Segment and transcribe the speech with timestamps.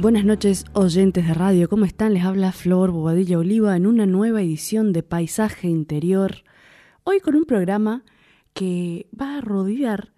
[0.00, 1.68] Buenas noches, oyentes de radio.
[1.68, 2.14] ¿Cómo están?
[2.14, 6.36] Les habla Flor Bobadilla Oliva en una nueva edición de Paisaje Interior.
[7.04, 8.02] Hoy con un programa
[8.54, 10.14] que va a rodear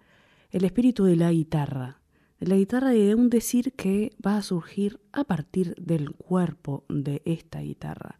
[0.51, 1.99] el espíritu de la guitarra.
[2.39, 6.85] De la guitarra y de un decir que va a surgir a partir del cuerpo
[6.87, 8.17] de esta guitarra.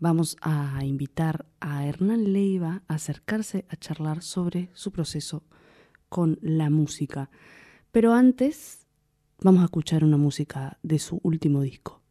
[0.00, 5.44] Vamos a invitar a Hernán Leiva a acercarse a charlar sobre su proceso
[6.08, 7.30] con la música.
[7.92, 8.87] Pero antes
[9.40, 12.02] vamos a escuchar una música de su último disco.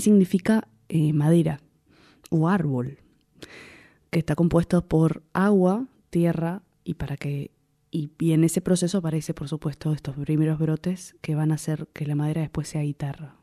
[0.00, 1.60] Significa eh, madera
[2.30, 2.98] o árbol,
[4.10, 7.50] que está compuesto por agua, tierra y para que
[7.90, 12.06] y, en ese proceso aparece, por supuesto, estos primeros brotes que van a hacer que
[12.06, 13.36] la madera después sea guitarra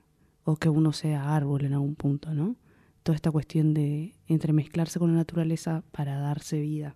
[0.44, 2.56] o que uno sea árbol en algún punto, ¿no?
[3.02, 6.96] Toda esta cuestión de entremezclarse con la naturaleza para darse vida.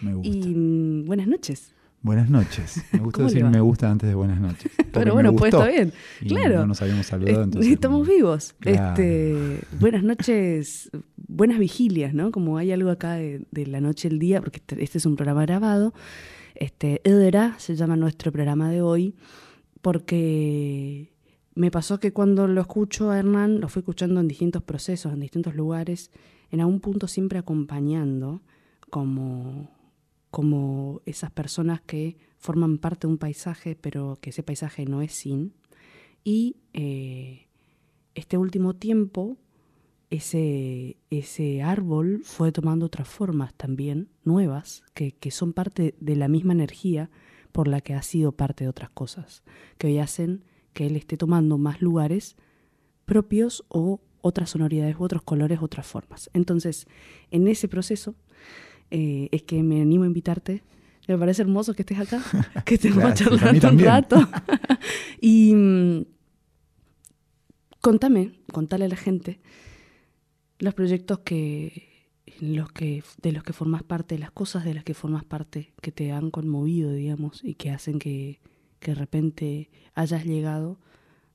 [0.00, 0.28] Me gusta.
[0.28, 1.74] Y mm, buenas noches.
[2.00, 2.84] Buenas noches.
[2.92, 4.70] Me gusta decir me gusta antes de buenas noches.
[4.92, 5.92] Pero bueno, pues está bien.
[6.26, 6.60] claro.
[6.60, 7.72] No nos habíamos saludado entonces.
[7.72, 8.54] Estamos vivos.
[8.62, 12.30] Este, buenas noches, buenas vigilias, ¿no?
[12.30, 15.42] Como hay algo acá de, la noche el día, porque este, este, es un programa
[15.42, 15.92] grabado.
[16.54, 19.16] Este, Edera se llama nuestro programa de hoy,
[19.82, 21.12] porque
[21.54, 25.20] me pasó que cuando lo escucho a Hernán, lo fui escuchando en distintos procesos, en
[25.20, 26.12] distintos lugares,
[26.52, 28.40] en algún punto siempre acompañando
[28.88, 29.77] como
[30.30, 35.12] como esas personas que forman parte de un paisaje, pero que ese paisaje no es
[35.12, 35.54] sin.
[36.24, 37.48] Y eh,
[38.14, 39.38] este último tiempo,
[40.10, 46.28] ese, ese árbol fue tomando otras formas también, nuevas, que, que son parte de la
[46.28, 47.10] misma energía
[47.52, 49.42] por la que ha sido parte de otras cosas,
[49.78, 52.36] que hoy hacen que él esté tomando más lugares
[53.04, 56.30] propios o otras sonoridades, otros colores, otras formas.
[56.34, 56.86] Entonces,
[57.30, 58.14] en ese proceso
[58.90, 60.62] eh, es que me animo a invitarte.
[61.06, 62.22] Me parece hermoso que estés acá,
[62.64, 64.28] que estemos charlando un rato.
[65.20, 66.04] y mm,
[67.80, 69.40] contame, contale a la gente
[70.58, 71.88] los proyectos que,
[72.40, 75.92] los que, de los que formas parte, las cosas de las que formas parte, que
[75.92, 78.40] te han conmovido, digamos, y que hacen que,
[78.80, 80.78] que de repente hayas llegado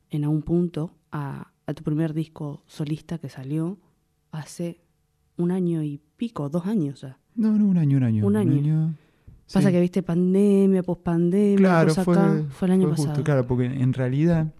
[0.10, 3.80] en algún punto a, a tu primer disco solista que salió
[4.32, 4.82] hace
[5.38, 7.20] un año y pico, dos años ya.
[7.36, 8.26] No, no, un año, un año.
[8.28, 8.94] Un año.
[9.52, 12.44] Pasa que viste pandemia, pospandemia, claro, fue, acá.
[12.50, 13.24] Fue el año pasado.
[13.24, 14.52] claro, porque en realidad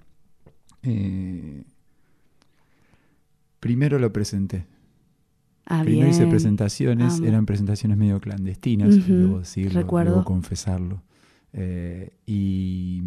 [0.84, 1.64] eh,
[3.60, 4.66] primero lo presenté.
[5.66, 10.24] Ah, primero hice presentaciones, eran presentaciones medio clandestinas, debo decirlo, Recuerdo.
[10.26, 11.02] confesarlo.
[11.54, 13.02] Eh, y,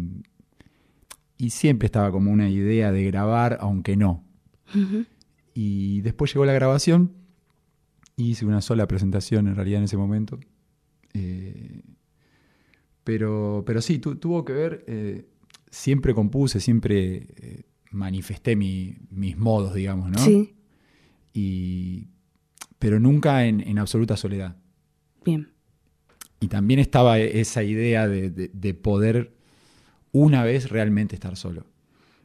[1.37, 4.23] y siempre estaba como una idea de grabar, aunque no.
[5.53, 7.11] Y después llegó la grabación,
[8.17, 10.39] hice una sola presentación en realidad en ese momento.
[11.13, 11.81] Eh,
[13.03, 15.25] pero, pero sí, tuvo que ver, eh,
[15.69, 20.17] siempre compuse, siempre eh, manifesté mis modos, digamos, ¿no?
[20.17, 20.55] Sí.
[21.33, 22.07] Y,
[22.79, 24.57] pero nunca en, absoluta soledad.
[25.23, 25.49] Bien.
[26.39, 29.33] Y también estaba esa idea de, poder
[30.11, 31.65] una vez realmente estar solo.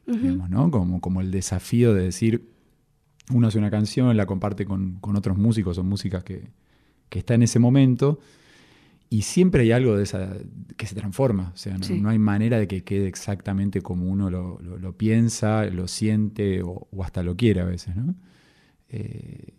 [0.05, 0.69] digamos, ¿no?
[0.69, 2.52] Como, como el desafío de decir,
[3.31, 6.49] uno hace una canción, la comparte con, otros músicos o músicas que,
[7.09, 8.19] que está en ese momento,
[9.13, 10.35] y siempre hay algo de esa
[10.75, 11.51] que se transforma.
[11.53, 16.63] O sea, no, hay manera de que quede exactamente como uno lo, piensa, lo siente
[16.63, 18.15] o, hasta lo quiere a veces, ¿no?
[18.89, 19.53] Eh,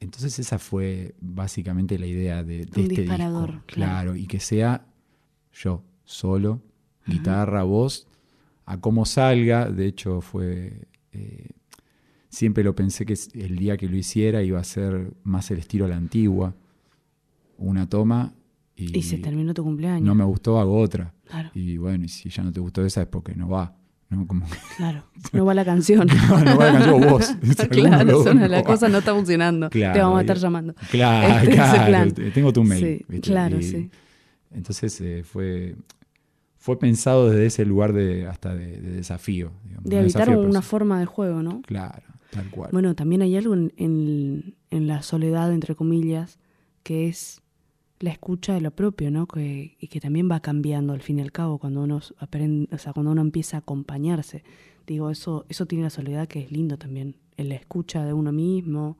[0.00, 3.62] entonces esa fue básicamente la idea de, este disco.
[3.64, 4.16] Claro.
[4.16, 4.84] y que sea
[5.54, 6.60] yo, solo,
[7.06, 8.06] guitarra, voz,
[8.66, 9.70] a cómo salga.
[9.70, 10.88] De hecho, fue.
[11.12, 11.48] Eh,
[12.30, 15.84] siempre lo pensé que el día que lo hiciera iba a ser más el estilo
[15.84, 16.54] a la antigua.
[17.58, 18.32] Una toma
[18.74, 20.06] y, se terminó tu cumpleaños.
[20.06, 21.12] No me gustó, hago otra.
[21.54, 23.76] Y bueno, y si ya no te gustó esa es porque no va.
[24.08, 24.26] ¿no?
[24.26, 24.46] Como
[24.76, 26.06] Claro, no va la canción.
[26.28, 27.36] no, va la canción, vos.
[27.70, 29.68] claro, una, la cosa no está funcionando.
[29.68, 30.74] te vamos a estar llamando.
[30.90, 32.12] Claro, este claro.
[32.32, 33.04] Tengo tu mail.
[33.08, 33.90] Sí, claro, sí.
[34.52, 35.76] Entonces eh, fue,
[36.56, 39.52] fue pensado desde ese lugar de hasta de, desafío.
[39.84, 41.62] de habitar una forma de juego, ¿no?
[41.62, 42.02] Claro,
[42.72, 46.38] Bueno, también hay algo en, en la soledad, entre comillas,
[46.82, 47.42] que es
[48.00, 49.26] la escucha de lo propio, ¿no?
[49.26, 52.78] Que, y que también va cambiando al fin y al cabo cuando uno aprende, o
[52.78, 54.42] sea, cuando uno empieza a acompañarse.
[54.86, 57.16] Digo, eso, eso tiene la soledad que es lindo también.
[57.36, 58.96] En la escucha de uno mismo,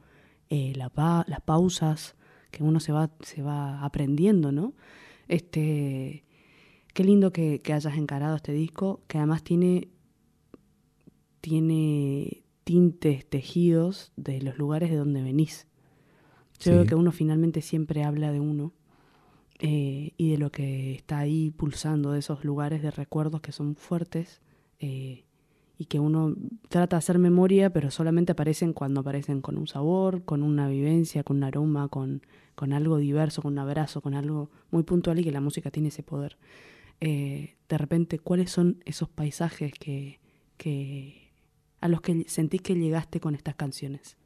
[0.51, 0.93] eh, la
[1.27, 2.15] las pausas
[2.51, 4.75] que uno se va, se va aprendiendo, ¿no?
[5.29, 6.25] Este,
[6.93, 9.89] qué lindo que, que hayas encarado este disco, que además tiene,
[11.41, 15.67] tiene tintes tejidos de los lugares de donde venís.
[16.61, 18.73] Yo creo que uno finalmente siempre habla de uno
[19.59, 23.75] eh, y de lo que está ahí pulsando, de esos lugares de recuerdos que son
[23.75, 24.41] fuertes
[24.79, 25.25] eh,
[25.79, 26.37] y que uno
[26.69, 31.25] trata de hacer memoria, pero solamente aparecen cuando aparecen con un sabor, con una vivencia,
[31.25, 32.23] con un aroma, con,
[32.55, 35.89] con algo diverso, con un abrazo, con algo muy puntual y que la música tiene
[35.89, 36.39] ese poder.
[37.01, 40.21] Eh, de repente, ¿cuáles son esos paisajes que,
[40.57, 41.20] que
[41.81, 44.17] a los que sentís que llegaste con estas canciones?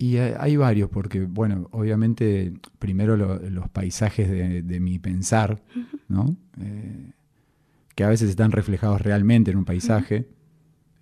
[0.00, 5.62] Y hay varios, porque, bueno, obviamente, primero los paisajes de, mi pensar,
[6.08, 6.38] ¿no?
[6.58, 7.12] Eh,
[7.94, 10.26] que a veces están reflejados realmente en un paisaje,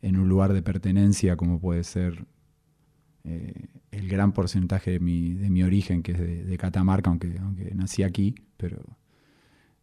[0.02, 2.26] en un lugar de pertenencia, como puede ser
[3.22, 7.72] eh, el gran porcentaje de mi, de mi origen, que es de, Catamarca, aunque, aunque
[7.76, 8.82] nací aquí, pero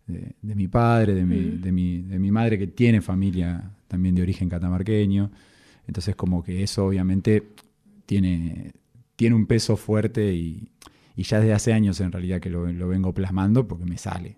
[0.07, 4.22] de, mi padre, de mi, de, mi, de mi madre, que tiene familia también de
[4.22, 5.31] origen catamarqueño.
[5.88, 7.44] Entonces, como que eso obviamente
[8.06, 8.74] tiene
[9.16, 10.69] tiene un peso fuerte y,
[11.16, 14.38] ya desde hace años en realidad que lo, vengo plasmando porque me sale,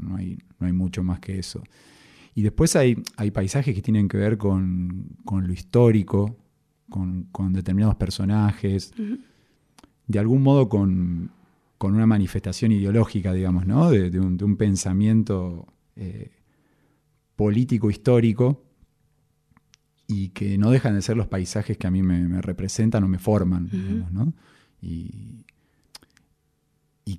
[0.00, 0.38] no, hay,
[0.72, 1.62] mucho más que eso.
[2.34, 6.36] Y después hay, hay paisajes que tienen que ver con, lo histórico,
[6.88, 8.92] con, determinados personajes,
[10.06, 11.30] de algún modo con,
[11.78, 13.90] una manifestación ideológica, digamos, ¿no?
[13.90, 16.30] de, un, pensamiento eh,
[17.36, 18.64] político histórico
[20.08, 23.18] y que no dejan de ser los paisajes que a mí me, representan o me
[23.18, 23.70] forman,
[24.12, 24.32] ¿no?
[24.80, 25.44] Y,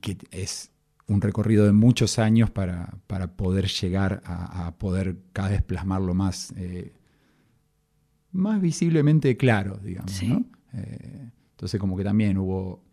[0.02, 0.72] que es
[1.08, 3.00] un recorrido de muchos años para,
[3.36, 6.94] poder llegar a, poder cada vez plasmarlo más, eh,
[8.32, 10.46] más visiblemente claro, digamos, ¿no?
[10.74, 12.87] Eh, entonces como que también hubo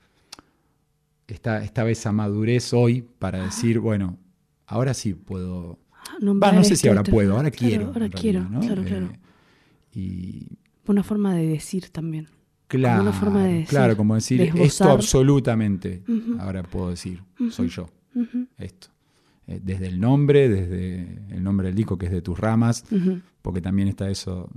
[1.26, 4.19] esta, esta vez esa madurez hoy para decir, bueno,
[4.66, 5.78] ahora sí puedo...
[6.07, 7.87] Ah, no sé si ahora puedo, ahora quiero.
[7.87, 9.07] Ahora quiero, claro, claro.
[9.07, 9.19] Eh,
[9.99, 12.28] y, una forma de decir también.
[12.66, 16.02] Claro, una forma de decir, claro, como decir esto absolutamente,
[16.38, 17.88] ahora puedo decir, soy yo,
[18.59, 18.88] esto.
[19.47, 22.85] Eh, desde el nombre, desde el nombre del disco que es de tus ramas,
[23.43, 24.50] porque también está eso,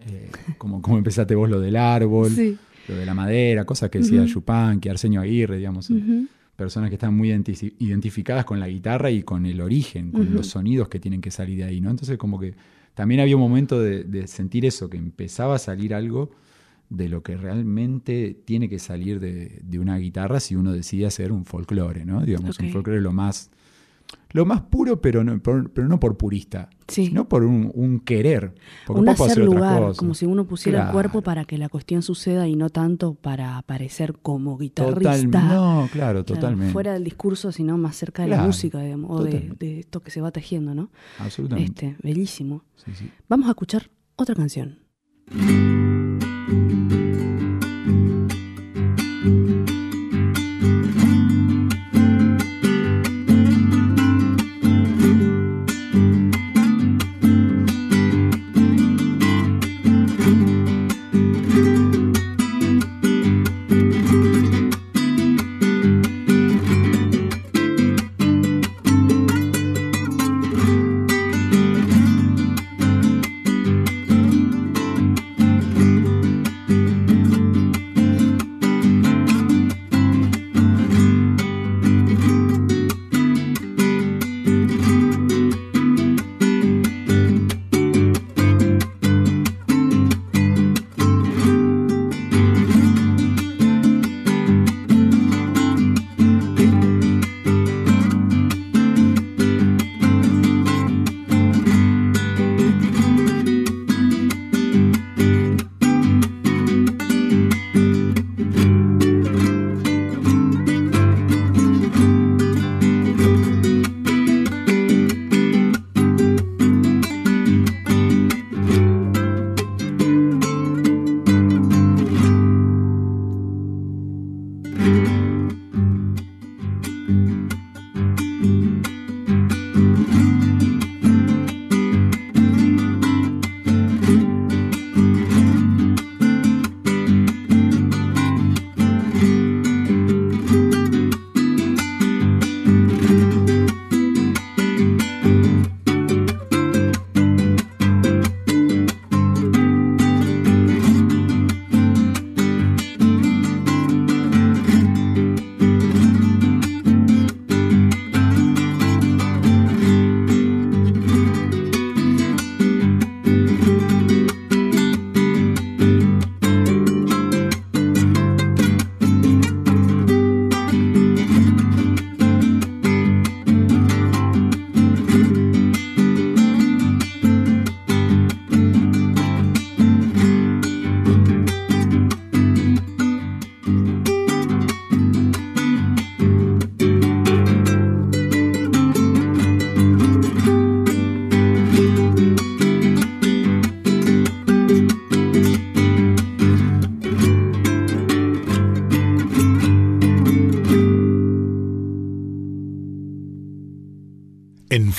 [0.00, 4.24] eh, como, como empezaste vos lo del árbol, lo de la madera, cosas que decía
[4.26, 5.90] Chupán, que Arsenio Aguirre, digamos,
[6.56, 10.88] personas que están muy identificadas con la guitarra y con el origen, con los sonidos
[10.88, 11.90] que tienen que salir de ahí, ¿no?
[11.90, 12.54] Entonces como que
[12.94, 16.30] también había un momento de, sentir eso, que empezaba a salir algo
[16.88, 21.44] de lo que realmente tiene que salir de, una guitarra si uno decide hacer un
[21.44, 22.24] folclore, ¿no?
[22.24, 23.50] Digamos, un folclore lo más
[24.36, 28.54] lo más puro, pero no por, pero no por purista, sino por un, querer.
[28.88, 32.54] un hacer lugar, como si uno pusiera el cuerpo para que la cuestión suceda y
[32.54, 35.40] no tanto para aparecer como guitarrista.
[35.40, 36.72] no, claro, totalmente.
[36.72, 40.20] Fuera del discurso, sino más cerca de la música, digamos, o de, esto que se
[40.20, 40.90] va tejiendo, ¿no?
[41.18, 41.88] Absolutamente.
[41.88, 42.64] Este, bellísimo.
[43.28, 44.80] Vamos a escuchar otra canción.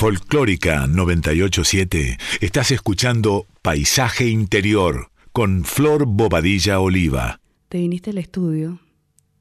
[0.07, 7.41] Folclórica 987 estás escuchando Paisaje Interior con Flor Bobadilla Oliva.
[7.67, 8.79] Te viniste al estudio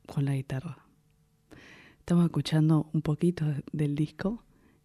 [0.06, 0.78] con la guitarra.
[2.00, 4.42] Estamos escuchando un poquito del disco.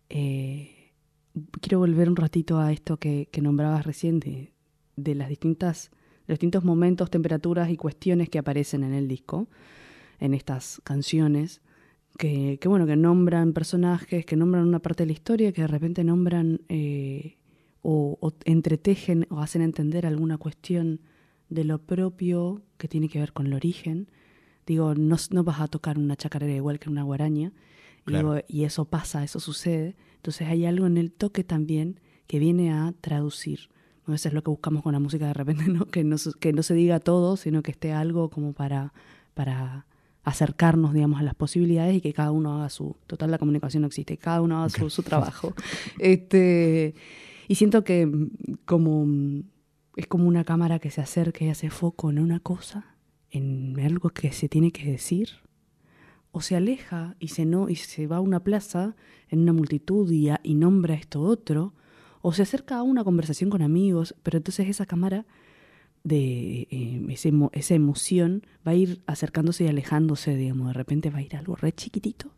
[0.09, 0.91] Eh,
[1.59, 4.53] quiero volver un ratito a esto que, nombrabas recién de,
[5.15, 5.89] las distintas,
[6.27, 9.47] los distintos momentos, temperaturas y cuestiones que aparecen en el disco,
[10.19, 11.59] en estas canciones
[12.18, 16.03] que, bueno, que nombran personajes, que nombran una parte de la historia, que de repente
[16.03, 17.38] nombran eh,
[17.82, 21.01] o, entretejen o hacen entender alguna cuestión
[21.50, 24.10] de lo propio que tiene que ver con el origen.
[24.65, 27.53] Digo, no, no vas a tocar una chacarera igual que una guaraña,
[28.48, 29.96] y, eso pasa, eso sucede.
[30.15, 33.70] Entonces hay algo en el toque también que viene a traducir.
[34.06, 35.86] A veces es lo que buscamos con la música de repente, ¿no?
[35.86, 38.94] Que, no, que no se diga todo, sino que esté algo como para,
[39.34, 39.86] para
[40.24, 43.88] acercarnos, digamos, a las posibilidades y que cada uno haga su, total la comunicación no
[43.88, 45.54] existe, cada uno haga su, trabajo.
[46.00, 46.96] Este,
[47.48, 48.30] y siento que mm,
[48.66, 49.44] como mm,
[49.96, 52.96] es como una cámara que se acerca y hace foco en una cosa,
[53.30, 55.30] en algo que se tiene que decir,
[56.32, 58.96] o se aleja y se, no, y se va a una plaza
[59.30, 61.74] en una multitud y, y nombra esto otro,
[62.22, 65.25] o se acerca a una conversación con amigos, pero entonces esa cámara
[66.03, 71.22] de eh, esa emoción va a ir acercándose y alejándose, digamos, de repente va a
[71.22, 72.31] ir algo re chiquitito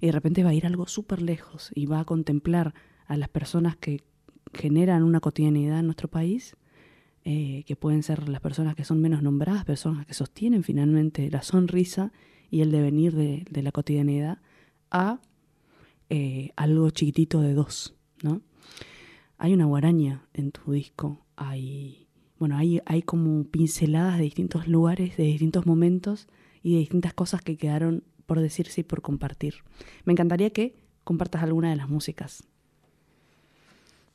[0.00, 2.74] y de repente va a ir algo súper lejos y va a contemplar
[3.06, 4.02] a las personas que
[4.52, 6.56] generan una cotidianidad en nuestro país,
[7.24, 11.42] eh, que pueden ser las personas que son menos nombradas, personas que sostienen finalmente la
[11.42, 12.12] sonrisa
[12.50, 14.38] y el devenir de, de la cotidianidad,
[14.90, 15.20] a
[16.10, 18.42] eh, algo chiquitito de dos, ¿no?
[19.38, 22.01] Hay una guaraña en tu disco, hay
[22.42, 26.26] bueno, hay, hay como pinceladas de distintos lugares, de distintos momentos
[26.60, 29.54] y de distintas cosas que quedaron por decirse y por compartir.
[30.04, 32.42] Me encantaría que compartas alguna de las músicas.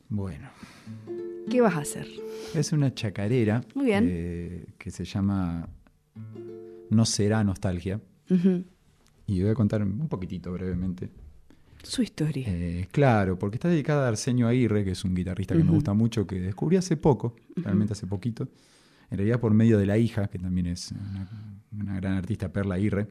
[0.09, 0.49] Bueno.
[1.49, 2.05] ¿Qué vas a hacer?
[2.53, 4.09] Es una chacarera Muy bien.
[4.11, 5.69] Eh, que se llama
[6.89, 8.01] No será nostalgia.
[9.25, 11.09] Y voy a contar un poquitito brevemente.
[11.87, 12.45] Su historia.
[12.47, 15.93] Eh, claro, porque está dedicada a Arsenio Aguirre, que es un guitarrista que me gusta
[15.93, 18.47] mucho, que descubrí hace poco, realmente hace poquito,
[19.09, 20.93] en realidad por medio de la hija, que también es
[21.71, 23.07] una, gran artista, Perla Aguirre,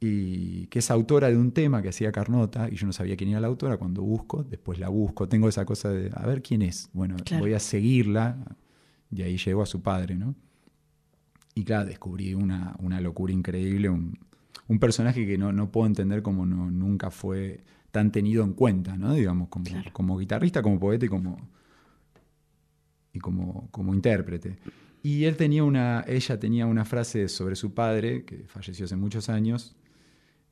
[0.00, 3.30] y que es autora de un tema que hacía Carnota, y yo no sabía quién
[3.30, 6.62] era la autora, cuando busco, después la busco, tengo esa cosa de, a ver quién
[6.62, 8.36] es, bueno, voy a seguirla,
[9.10, 10.34] y ahí llegó a su padre, ¿no?
[11.54, 14.18] Y claro, descubrí una, locura increíble, un,
[14.78, 19.14] personaje que no, puedo entender cómo no, nunca fue tan tenido en cuenta, ¿no?
[19.14, 21.38] Digamos, como, como guitarrista, como poeta y como,
[23.12, 24.56] y como, como intérprete.
[25.02, 29.28] Y él tenía una, ella tenía una frase sobre su padre, que falleció hace muchos
[29.28, 29.76] años,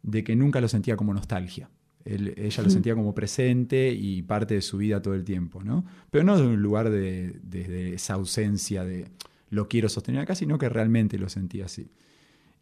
[0.03, 1.71] de que nunca lo sentía como nostalgia.
[2.05, 5.85] ella lo sentía como presente y parte de su vida todo el tiempo, ¿no?
[6.11, 9.07] Pero no de un lugar de, de esa ausencia de
[9.51, 11.91] lo quiero sostener acá, sino que realmente lo sentía así.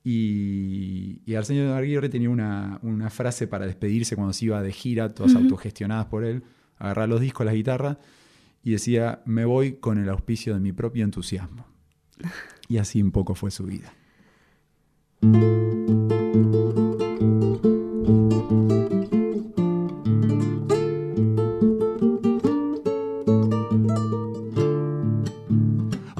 [0.05, 5.15] Y, y Arsenio de Aguirre tenía una, frase para despedirse cuando se iba de gira,
[5.15, 6.45] todas autogestionadas por él,
[6.79, 7.99] agarrar los discos, la guitarra,
[8.63, 11.67] y decía, me voy con el auspicio de mi propio entusiasmo.
[12.69, 13.93] Y así un poco fue su vida.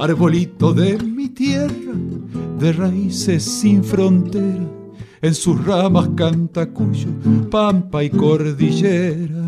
[0.09, 1.93] arbolito de mi tierra,
[2.59, 4.69] de raíces sin frontera,
[5.23, 7.09] en sus ramas canta cuyo
[7.51, 9.45] pampa y cordillera.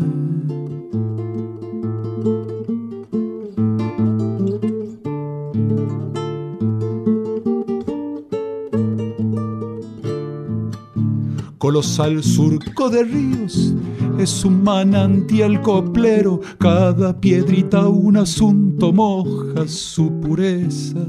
[11.57, 13.73] colosal surco de ríos,
[14.17, 21.05] es un manantial coplero, cada piedrita un asunto moja su pureza.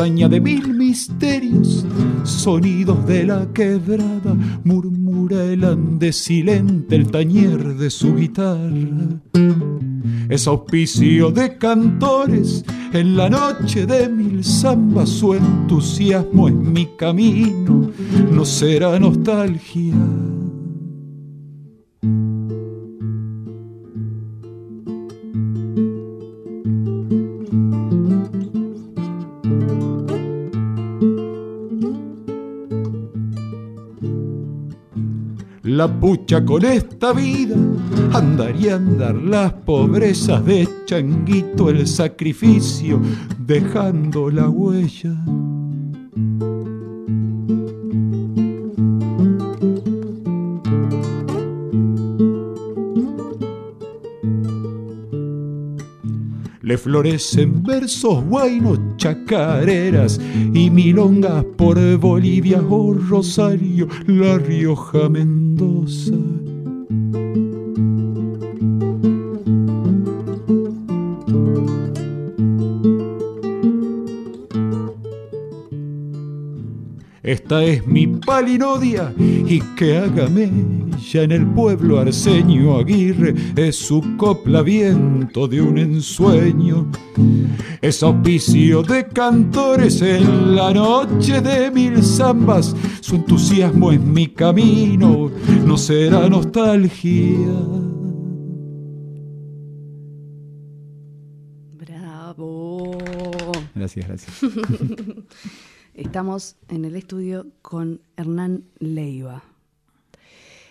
[0.00, 1.84] Montaña de mil misterios,
[2.24, 9.20] sonidos de la quebrada, murmura el andesilente el tañer de su guitarra.
[10.30, 17.90] Es auspicio de cantores, en la noche de mil zambas su entusiasmo es mi camino,
[18.32, 19.94] no será nostalgia
[35.80, 37.56] la pucha con esta vida,
[38.12, 43.00] andaría a andar las pobrezas de changuito, el sacrificio,
[43.38, 45.16] dejando la huella.
[56.62, 60.20] le florecen versos guainos, chacareras
[60.54, 65.39] y milongas por Bolivia o Rosario, La Rioja, Mendoza.
[77.22, 80.50] Esta es mi palinodia y que hágame
[81.12, 86.90] ya en el pueblo Arsenio Aguirre es su copla viento de un ensueño.
[87.80, 92.74] Es auspicio de cantores en la noche de mil zambas.
[93.10, 95.32] Su entusiasmo es mi camino,
[95.66, 97.40] no será nostalgia.
[101.72, 102.96] Bravo.
[103.74, 104.52] Gracias, gracias.
[105.94, 109.42] Estamos en el estudio con Hernán Leiva.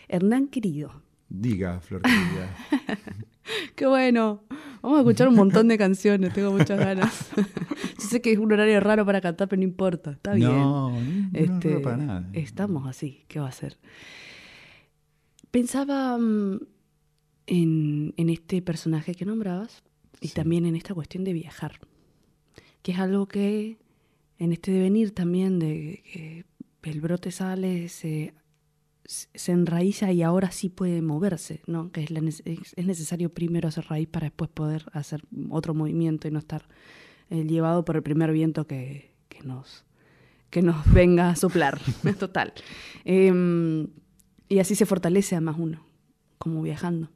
[0.08, 0.94] Hernán querido.
[1.28, 2.04] Diga, Flor
[3.76, 4.44] Qué bueno.
[4.82, 7.30] Vamos a escuchar un montón de canciones, tengo muchas ganas.
[7.36, 10.50] Yo sé que es un horario raro para cantar, pero no importa, está bien.
[10.50, 12.30] No, no, este, para nada.
[12.34, 13.78] Estamos así, ¿qué va a ser?
[15.52, 16.60] Pensaba mm,
[17.48, 19.84] en, este personaje que nombrabas
[20.22, 21.80] y también en esta cuestión de viajar,
[22.82, 23.78] que es algo que
[24.38, 26.04] en este devenir también de
[26.82, 28.34] que el brote sale, se,
[29.10, 31.92] se enraiza y ahora sí puede moverse, ¿no?
[31.92, 36.38] Que es, es, necesario primero hacer raíz para después poder hacer otro movimiento y no
[36.38, 36.68] estar
[37.32, 39.84] eh, llevado por el primer viento que, que, nos,
[40.52, 41.80] que nos venga a soplar,
[42.20, 42.54] total.
[43.04, 43.88] Em,
[44.48, 45.84] y así se fortalece a más uno,
[46.38, 47.10] como viajando.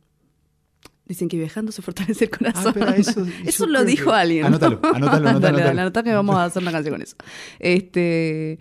[1.05, 3.31] Dicen que viajando se fortalece el ah, corazón.
[3.45, 4.45] eso, lo dijo alguien.
[4.45, 5.79] Anótalo, anótalo, anótalo.
[5.79, 7.17] anótalo, que vamos a hacer una canción con eso.
[7.59, 8.57] Este,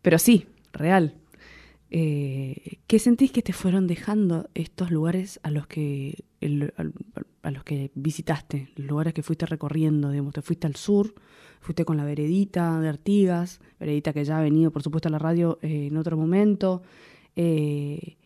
[0.00, 1.19] pero sí, real.
[1.90, 6.24] Eh, ¿Qué sentís que te fueron dejando estos lugares a los que
[7.42, 11.14] a los que visitaste, los lugares que fuiste recorriendo, digamos, te fuiste al sur,
[11.60, 15.18] fuiste con la veredita de Artigas, veredita que ya ha venido, por supuesto, a la
[15.18, 16.82] radio eh, en otro momento,
[17.36, 18.16] eh,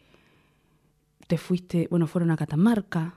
[1.27, 3.15] te fuiste, bueno, fueron a Catamarca,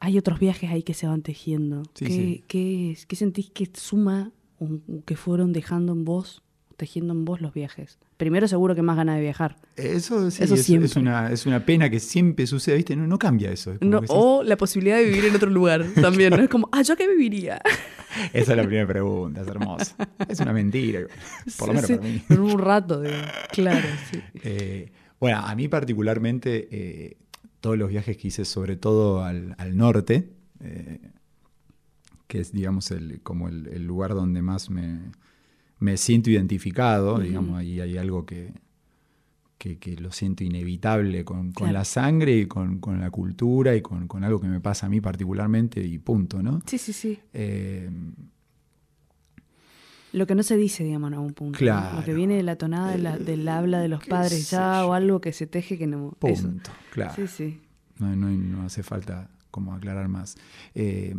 [0.00, 1.82] hay otros viajes ahí que se van tejiendo.
[1.94, 4.68] ¿Qué, ¿qué, ¿Qué, sentís que suma o
[5.04, 6.42] que fueron dejando en vos,
[6.78, 7.98] tejiendo en vos los viajes?
[8.18, 9.56] primero seguro que más ganas de viajar.
[9.76, 12.96] Eso, sí, es, una, es una pena que siempre sucede, ¿viste?
[12.96, 13.78] No, no cambia eso.
[14.08, 16.42] o la posibilidad de vivir en otro lugar también, ¿no?
[16.42, 17.62] Es como, ah, ¿yo qué viviría?
[18.32, 19.96] Esa es la primera pregunta, es hermosa.
[20.28, 21.00] Es una mentira,
[21.58, 22.22] por lo menos para mí.
[22.28, 23.14] Por un rato, de,
[23.52, 24.20] claro, sí.
[24.42, 27.16] Eh, bueno, a mí particularmente, eh,
[27.60, 31.00] todos los viajes que hice, sobre todo al, norte, eh,
[32.26, 35.12] que es, digamos, el, como el lugar donde más me
[35.78, 38.52] me siento identificado, digamos, ahí hay algo que,
[39.58, 44.48] que, lo siento inevitable con, la sangre y con, la cultura y con, algo que
[44.48, 46.60] me pasa a mí particularmente y punto, ¿no?
[46.66, 47.18] Sí, sí, sí.
[47.32, 47.90] Eh,
[50.12, 51.58] lo que no se dice, digamos, a un punto.
[51.58, 51.98] Claro.
[51.98, 55.32] Lo que viene de la tonada del habla de los padres ya o algo que
[55.32, 56.12] se teje que no...
[56.18, 57.14] Punto, claro.
[57.14, 57.60] Sí, sí.
[57.98, 60.36] No, no, hace falta como aclarar más.
[60.74, 61.14] Eh,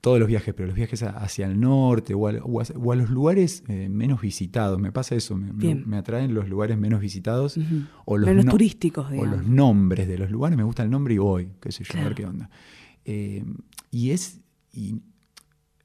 [0.00, 4.20] todos los viajes, pero los viajes hacia el norte o a, los lugares eh, menos
[4.20, 4.78] visitados.
[4.78, 7.58] Me pasa eso, me, atraen los lugares menos visitados
[8.04, 9.06] o los menos turísticos.
[9.16, 11.98] O los nombres de los lugares, me gusta el nombre y voy, qué sé yo,
[11.98, 12.50] a ver qué onda.
[13.04, 13.44] Eh,
[13.90, 14.40] y es...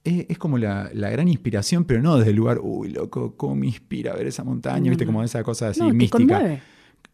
[0.04, 4.14] es, como la, gran inspiración, pero no desde el lugar, uy, loco, cómo me inspira
[4.14, 6.62] ver esa montaña, viste, como esa cosa así mística.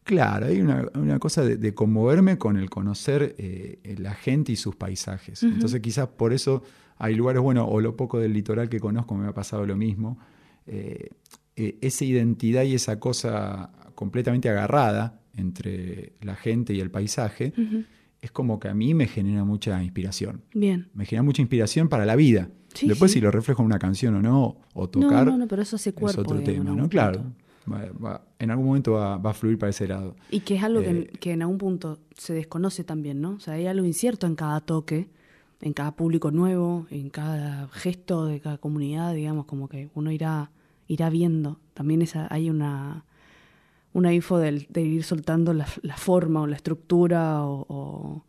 [0.03, 5.43] Claro, hay una, cosa de, conmoverme con el conocer eh, la gente y sus paisajes.
[5.43, 6.63] Entonces quizás por eso
[6.97, 10.17] hay lugares, bueno, o lo poco del litoral que conozco me ha pasado lo mismo.
[10.65, 11.09] Eh,
[11.55, 17.53] eh, esa identidad y esa cosa completamente agarrada entre la gente y el paisaje,
[18.21, 20.41] es como que a mí me genera mucha inspiración.
[20.53, 20.89] Bien.
[20.93, 22.49] Me genera mucha inspiración para la vida.
[22.81, 25.75] Después si lo reflejo en una canción o no, o tocar, no, no, pero eso
[25.75, 26.87] hace cuerpo, es otro tema, ¿no?
[26.89, 27.25] Claro.
[28.39, 30.15] En algún momento va, a fluir para ese lado.
[30.29, 33.31] Y que es algo que, eh, que, en algún punto se desconoce también, ¿no?
[33.31, 35.09] O sea, hay algo incierto en cada toque
[35.61, 40.51] en cada público nuevo, en cada gesto de cada comunidad, digamos, como que uno irá,
[40.87, 41.59] irá viendo.
[41.73, 43.03] También esa, hay una,
[43.93, 45.65] una info de, ir soltando la,
[45.97, 48.23] forma o la estructura o,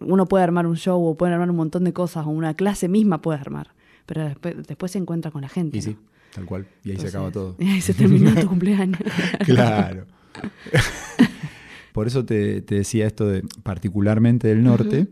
[0.00, 2.88] uno puede armar un show o puede armar un montón de cosas o una clase
[2.88, 3.74] misma puede armar,
[4.06, 4.32] pero
[4.68, 5.78] después, se encuentra con la gente.
[5.78, 5.96] Y sí,
[6.34, 6.66] tal cual.
[6.82, 7.56] Y ahí se acaba todo.
[7.58, 9.00] Y ahí se termina tu cumpleaños.
[9.44, 10.06] claro.
[11.92, 15.06] Por eso te, decía esto de particularmente del norte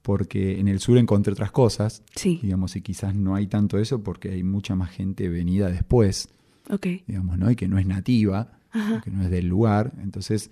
[0.00, 2.38] porque en el sur encontré otras cosas, sí.
[2.42, 6.28] digamos, y quizás no hay tanto eso porque hay mucha más gente venida después,
[6.68, 7.04] okay.
[7.06, 7.50] digamos, ¿no?
[7.50, 8.58] Y que no es nativa,
[9.02, 10.50] que no es del lugar, entonces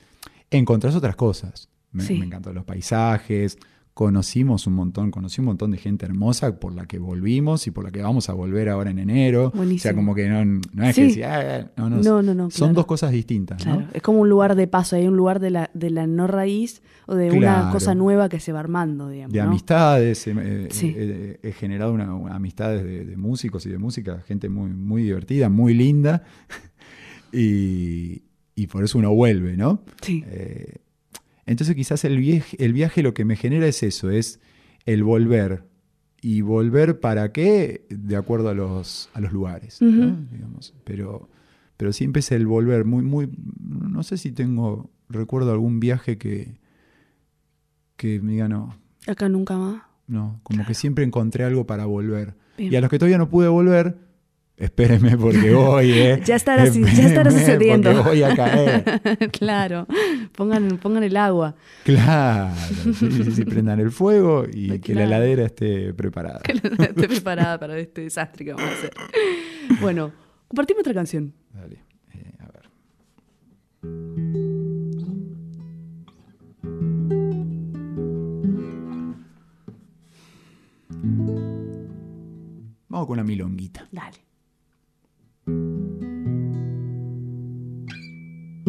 [0.50, 1.68] encontrás otras cosas.
[1.92, 3.58] Me, me encantan los paisajes,
[3.94, 7.84] conocimos un montón, conocí un montón de gente hermosa por la que volvimos y por
[7.84, 9.52] la que vamos a volver ahora en enero.
[9.54, 12.72] O sea, como que no, no es que decir, ah, no, no, no, no, Son
[12.72, 13.62] dos cosas distintas.
[13.62, 13.86] Claro.
[13.92, 16.82] Es como un lugar de paso, hay un lugar de la, de la no raíz
[17.06, 19.32] o de una cosa nueva que se va armando, digamos.
[19.32, 24.70] De amistades, eh, eh, he generado una, amistades de, músicos y de música, gente muy,
[24.70, 26.24] muy divertida, muy linda.
[27.32, 28.22] y,
[28.54, 29.82] y por eso uno vuelve, ¿no?
[30.00, 30.24] Sí.
[30.26, 30.76] Eh,
[31.46, 34.40] entonces quizás el viaje, el viaje lo que me genera es eso, es
[34.86, 35.64] el volver.
[36.20, 37.84] ¿Y volver para qué?
[37.90, 40.72] De acuerdo a los, a los lugares, Digamos.
[40.84, 41.28] Pero,
[41.76, 42.84] pero siempre es el volver.
[42.84, 43.28] Muy, muy,
[43.58, 46.60] no sé si tengo, recuerdo algún viaje que,
[47.96, 48.76] que me diga, no.
[49.08, 49.82] Acá nunca más.
[50.06, 52.36] No, como que siempre encontré algo para volver.
[52.56, 53.96] Y a los que todavía no pude volver,
[54.62, 56.22] espérenme porque voy, ¿eh?
[56.24, 57.92] ya estará, ya estará sucediendo.
[57.92, 59.30] Porque voy a caer.
[59.32, 59.86] claro,
[60.36, 61.56] pongan, pongan el agua.
[61.84, 62.54] Claro,
[62.98, 66.40] sí, sí, prendan el fuego y que la heladera esté preparada.
[66.40, 68.92] Que la heladera esté preparada para este desastre que vamos a hacer.
[69.80, 70.12] Bueno,
[70.48, 71.34] compartimos otra canción.
[71.52, 71.82] Dale,
[72.14, 72.70] eh, a ver.
[82.88, 83.88] Vamos con una milonguita.
[83.90, 84.31] Dale.
[88.64, 88.68] A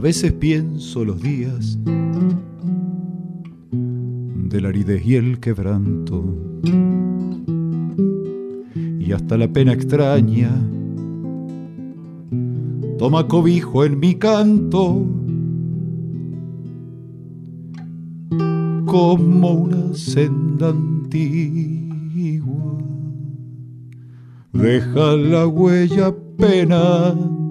[0.00, 1.78] veces pienso los días
[4.58, 6.24] de la aridez y el quebranto
[8.98, 10.50] y hasta la pena extraña.
[12.98, 15.06] Toma cobijo en mi canto
[18.84, 22.08] como una senda antigua.
[24.54, 27.47] Deja la huella penando.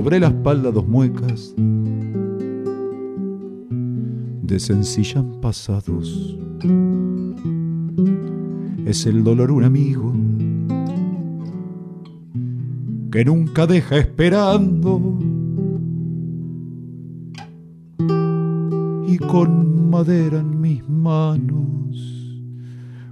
[0.00, 1.54] Sobre la espalda dos muecas
[4.40, 6.38] desencillan pasados.
[8.86, 10.14] Es el dolor un amigo
[13.12, 15.18] que nunca deja esperando.
[19.06, 22.40] Y con madera en mis manos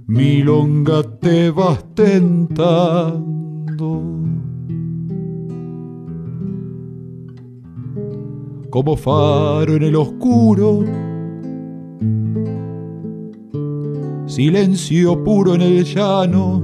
[0.07, 3.29] milonga te vas tentando
[8.69, 10.83] como faro en el oscuro
[14.39, 16.61] silencio puro en el llano.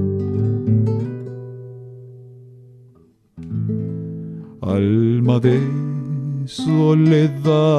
[4.62, 5.60] Alma de
[6.46, 7.70] soledades.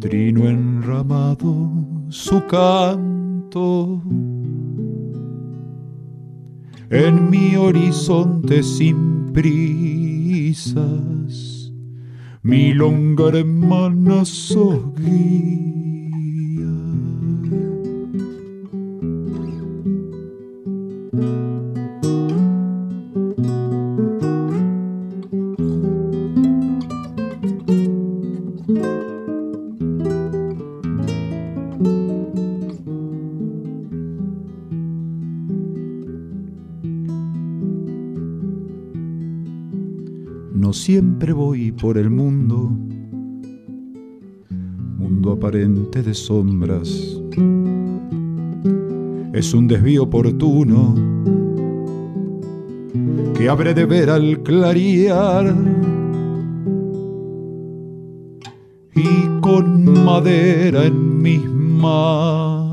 [0.00, 1.52] Trino enramado
[2.08, 4.02] su canto.
[6.90, 10.56] En mi horizonte sin prisas
[12.42, 14.24] milonga hermana
[14.94, 15.46] guía.
[40.76, 42.70] Siempre voy por el mundo,
[44.98, 47.20] mundo aparente de sombras.
[49.32, 50.94] Es un desvío oportuno
[53.36, 55.54] que habré de ver al clarear.
[58.94, 62.65] Y con madera en mis manos,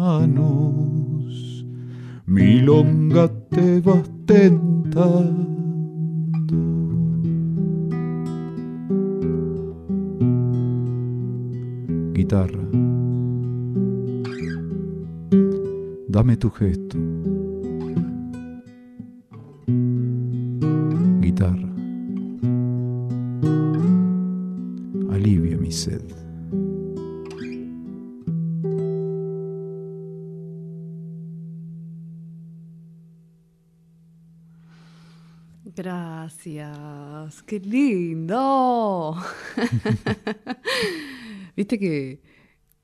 [37.53, 39.15] qué lindo.
[41.55, 42.21] Viste que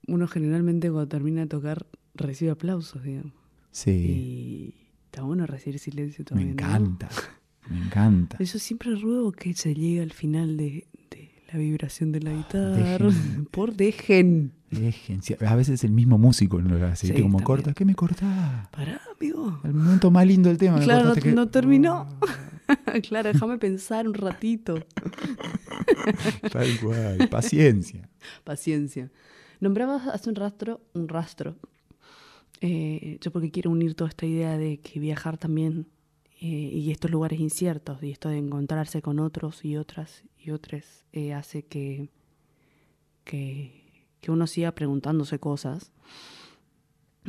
[0.07, 3.33] uno generalmente cuando termina de tocar recibe aplausos, digamos.
[3.71, 3.91] Sí.
[3.91, 6.55] Y está bueno recibir silencio también.
[6.55, 7.09] Me encanta,
[7.69, 8.37] me encanta.
[8.37, 10.87] Yo siempre ruego que se llegue al final de,
[11.51, 13.09] la vibración de la guitarra.
[13.51, 14.53] Por dejen.
[14.69, 15.21] Dejen.
[15.45, 17.07] a veces es el mismo músico no lo hace.
[17.07, 18.69] Sí, como corta, ¿qué me corta?
[18.71, 19.59] Pará, amigo.
[19.63, 20.79] El momento más lindo del tema.
[20.79, 22.07] Claro, no, terminó.
[23.09, 24.85] claro, déjame pensar un ratito.
[26.51, 28.07] Tal cual, paciencia.
[28.43, 29.11] Paciencia.
[29.59, 31.57] Nombrabas hace un rastro, un rastro.
[32.61, 35.87] Eh, yo porque quiero unir toda esta idea de que viajar también
[36.41, 41.05] eh, y estos lugares inciertos y esto de encontrarse con otros y otras y otras
[41.11, 42.09] eh, hace que,
[43.25, 45.91] que, que, uno siga preguntándose cosas.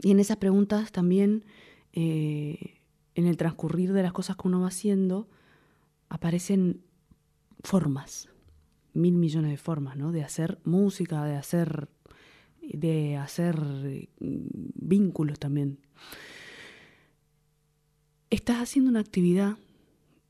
[0.03, 1.44] Y en esas preguntas también,
[1.92, 5.29] en el transcurrir de las cosas que uno va haciendo,
[6.09, 6.83] aparecen
[7.64, 8.29] formas,
[8.94, 10.12] mil millones de formas, ¿no?
[10.12, 11.88] De hacer música, de hacer,
[12.62, 15.79] de hacer vínculos también.
[18.31, 19.57] Estás haciendo una actividad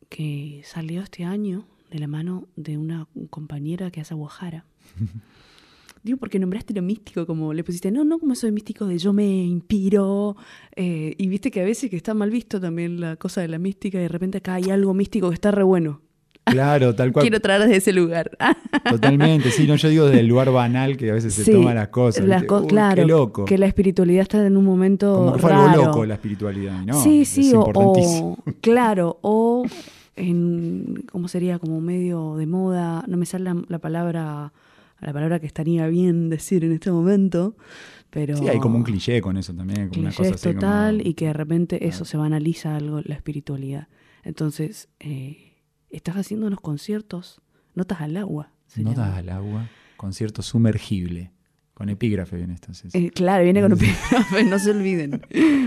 [0.09, 4.65] que salió este año de la mano de una compañera que hace aguajara.
[6.03, 8.97] Digo, porque nombraste lo místico, como le pusiste, no, no como eso de místico de
[8.97, 10.35] yo me inspiro.
[10.75, 13.59] Eh, y viste que a veces que está mal visto también la cosa de la
[13.59, 16.01] mística y de repente acá hay algo místico que está re bueno.
[16.45, 17.23] Claro, tal cual.
[17.23, 18.31] Quiero traer desde ese lugar.
[18.91, 21.89] Totalmente, sí, no, yo digo desde el lugar banal que a veces se toma las
[21.89, 22.25] cosas.
[22.25, 23.45] Las claro, qué loco.
[23.45, 27.01] que la espiritualidad está en un momento Como fue algo loco la espiritualidad, ¿no?
[27.03, 29.65] Sí, sí, o, claro, o
[30.17, 31.59] en, ¿cómo sería?
[31.59, 34.53] Como medio de moda, no me sale la, palabra
[35.01, 37.57] la palabra que estaría bien decir en este momento,
[38.11, 38.37] pero...
[38.37, 41.15] Sí, hay como un cliché con eso también, como una cosa así total como- y
[41.15, 43.89] que de repente eso se banaliza algo, la espiritualidad.
[44.23, 45.50] Entonces, eh,
[45.91, 47.41] estás haciendo unos conciertos,
[47.75, 48.53] notas al agua.
[48.77, 49.17] Notas llama.
[49.17, 51.33] al agua, concierto sumergible.
[51.75, 52.89] Con epígrafe viene sí.
[52.93, 55.23] Eh, claro, viene con epígrafe, no se olviden.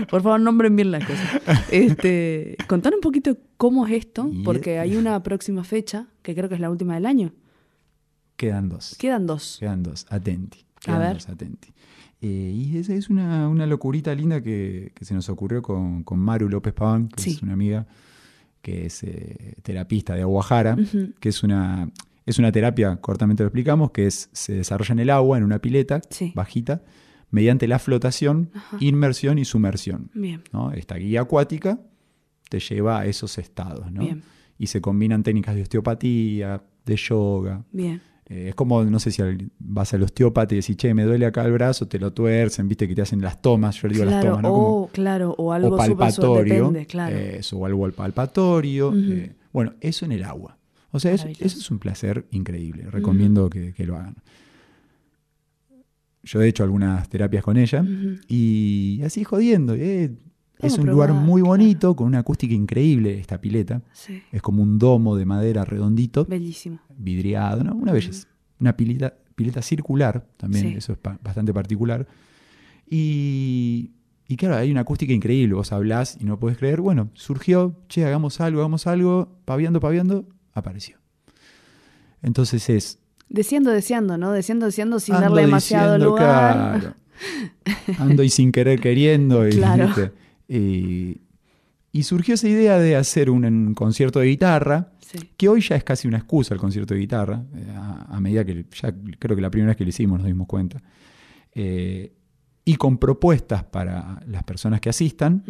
[0.08, 1.28] Por favor, nombren bien las cosas.
[1.72, 6.54] Este, contar un poquito cómo es esto, porque hay una próxima fecha, que creo que
[6.54, 7.32] es la última del año.
[8.36, 8.94] Quedan dos.
[8.98, 9.56] Quedan dos.
[9.58, 10.64] Quedan dos, atenti.
[10.86, 11.14] A ver.
[11.14, 11.72] dos, atenti.
[12.20, 16.18] Eh, y esa es una, una locurita linda que, que se nos ocurrió con, con
[16.20, 17.30] Maru López Paván, que Sí.
[17.30, 17.86] es una amiga
[18.64, 20.74] que es eh, terapista de Aguajara,
[21.20, 21.90] que es una,
[22.24, 25.58] es una terapia, cortamente lo explicamos, que es, se desarrolla en el agua, en una
[25.60, 26.32] pileta Sí.
[26.34, 26.82] bajita,
[27.30, 28.78] mediante la flotación, Ajá.
[28.80, 30.10] inmersión y sumersión.
[30.14, 30.72] Bien, ¿no?
[30.72, 31.78] Esta guía acuática
[32.48, 33.92] te lleva a esos estados.
[33.92, 34.00] ¿no?
[34.00, 34.22] Bien.
[34.58, 38.00] Y se combinan técnicas de osteopatía, de yoga, bien.
[38.26, 41.26] Eh, es como, no sé si al- vas al osteópata y decís, che, me duele
[41.26, 44.04] acá el brazo, te lo tuercen, viste que te hacen las tomas, yo le digo
[44.06, 44.50] las tomas, ¿no?
[44.50, 47.16] o, Como- claro, o o algo súper palpatorio, depende, claro.
[47.16, 48.92] eso, o algo al palpatorio.
[48.96, 50.56] Eh, bueno, eso en el agua.
[50.90, 54.16] O sea, eso, eso es un placer increíble, recomiendo que, que lo hagan.
[56.22, 57.84] Yo he hecho algunas terapias con ella
[58.28, 59.74] y así jodiendo.
[59.74, 60.12] eh,
[60.66, 61.50] es un lugar muy claro.
[61.56, 63.82] bonito, con una acústica increíble esta pileta.
[63.92, 66.78] Sí, Es como un domo de madera redondito bellísimo.
[66.96, 67.74] vidriado, ¿no?
[67.74, 68.28] Una belleza.
[68.60, 70.74] Una pileta, pileta circular, también, Sí.
[70.76, 72.06] eso es pa- bastante particular.
[72.88, 73.92] Y,
[74.28, 78.04] y claro, hay una acústica increíble, vos hablás y no podés creer, bueno, surgió, che,
[78.04, 80.98] hagamos algo, hagamos algo, paviando, paviando, apareció.
[82.22, 82.98] Entonces es...
[83.28, 84.32] Deseando, deseando, ¿no?
[84.32, 86.78] Deseando, deseando sin darle demasiado diciendo, lugar.
[86.80, 86.94] claro,
[87.98, 89.48] ando y sin querer queriendo.
[89.48, 89.86] Y, Claro.
[89.86, 90.12] ¿viste?
[90.48, 91.20] Y,
[91.92, 95.30] y surgió esa idea de hacer un, un concierto de guitarra, Sí.
[95.36, 98.44] que hoy ya es casi una excusa el concierto de guitarra, eh, a, a medida
[98.44, 100.82] que ya creo que la primera vez que lo hicimos nos dimos cuenta,
[101.56, 102.12] Eh,
[102.64, 105.44] y con propuestas para las personas que asistan,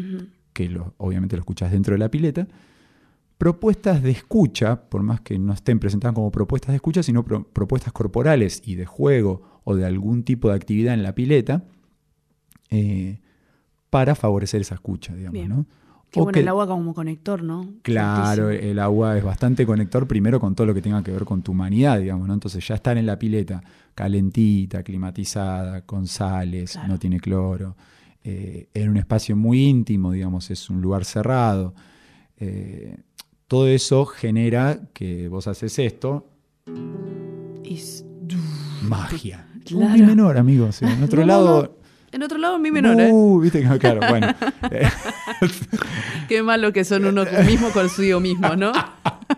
[0.53, 2.47] que lo- obviamente lo escuchas dentro de la pileta,
[3.39, 7.45] propuestas de escucha, por más que no estén presentadas como propuestas de escucha, sino pro-
[7.51, 11.65] propuestas corporales y de juego o de algún tipo de actividad en la pileta,
[12.71, 13.21] eh,
[13.95, 15.49] para favorecer esa escucha, digamos, Bien.
[15.49, 15.67] ¿no?
[16.11, 17.75] Qué O bueno que- el agua como conector, ¿no?
[17.83, 21.43] Claro, el agua es bastante conector primero con todo lo que tenga que ver con
[21.43, 22.35] tu humanidad, digamos, ¿no?
[22.35, 23.63] Entonces ya estar en la pileta
[23.95, 26.89] calentita, climatizada, con sales, Claro.
[26.89, 27.77] no tiene cloro,
[28.25, 31.73] eh, en un espacio muy íntimo, digamos, es un lugar cerrado.
[32.41, 32.97] eh,
[33.47, 36.27] todo eso genera que vos haces esto,
[37.63, 38.05] Y s-
[38.83, 39.47] magia.
[39.65, 39.87] Claro.
[39.87, 40.83] Un mi menor, amigos.
[40.83, 41.63] En otro No, no, lado.
[41.63, 41.84] no.
[42.15, 43.11] En otro lado, mi menor, ¿eh?
[43.13, 44.29] Uh, viste que, claro, bueno.
[44.71, 44.87] eh,
[46.29, 48.73] Qué malo que son uno mismo consigo mismo, ¿no?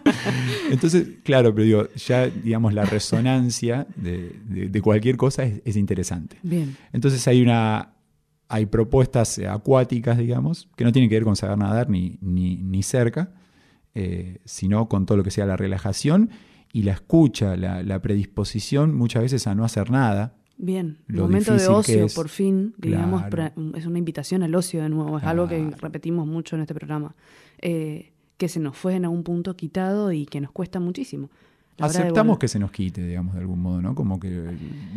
[0.71, 5.77] Entonces, claro, pero digo, ya digamos la resonancia de, de- de cualquier cosa es, es
[5.77, 6.37] interesante.
[6.43, 6.77] Bien.
[6.93, 7.93] Entonces hay una
[8.49, 12.57] hay propuestas eh, acuáticas, digamos, que no tienen que ver con saber nadar ni, ni,
[12.59, 13.31] ni cerca,
[13.95, 16.31] eh, sino con todo lo que sea la relajación
[16.73, 20.35] y la escucha, la, la predisposición muchas veces a no hacer nada.
[20.59, 23.53] Bien, Lo momento de ocio, por fin, digamos, Claro.
[23.77, 27.15] es una invitación al ocio de nuevo, es algo que repetimos mucho en este programa,
[27.61, 31.29] eh, que se nos fue en algún punto quitado y que nos cuesta muchísimo.
[31.77, 33.95] La Aceptamos que se nos quite, digamos, de algún modo, ¿no?
[33.95, 34.31] Como que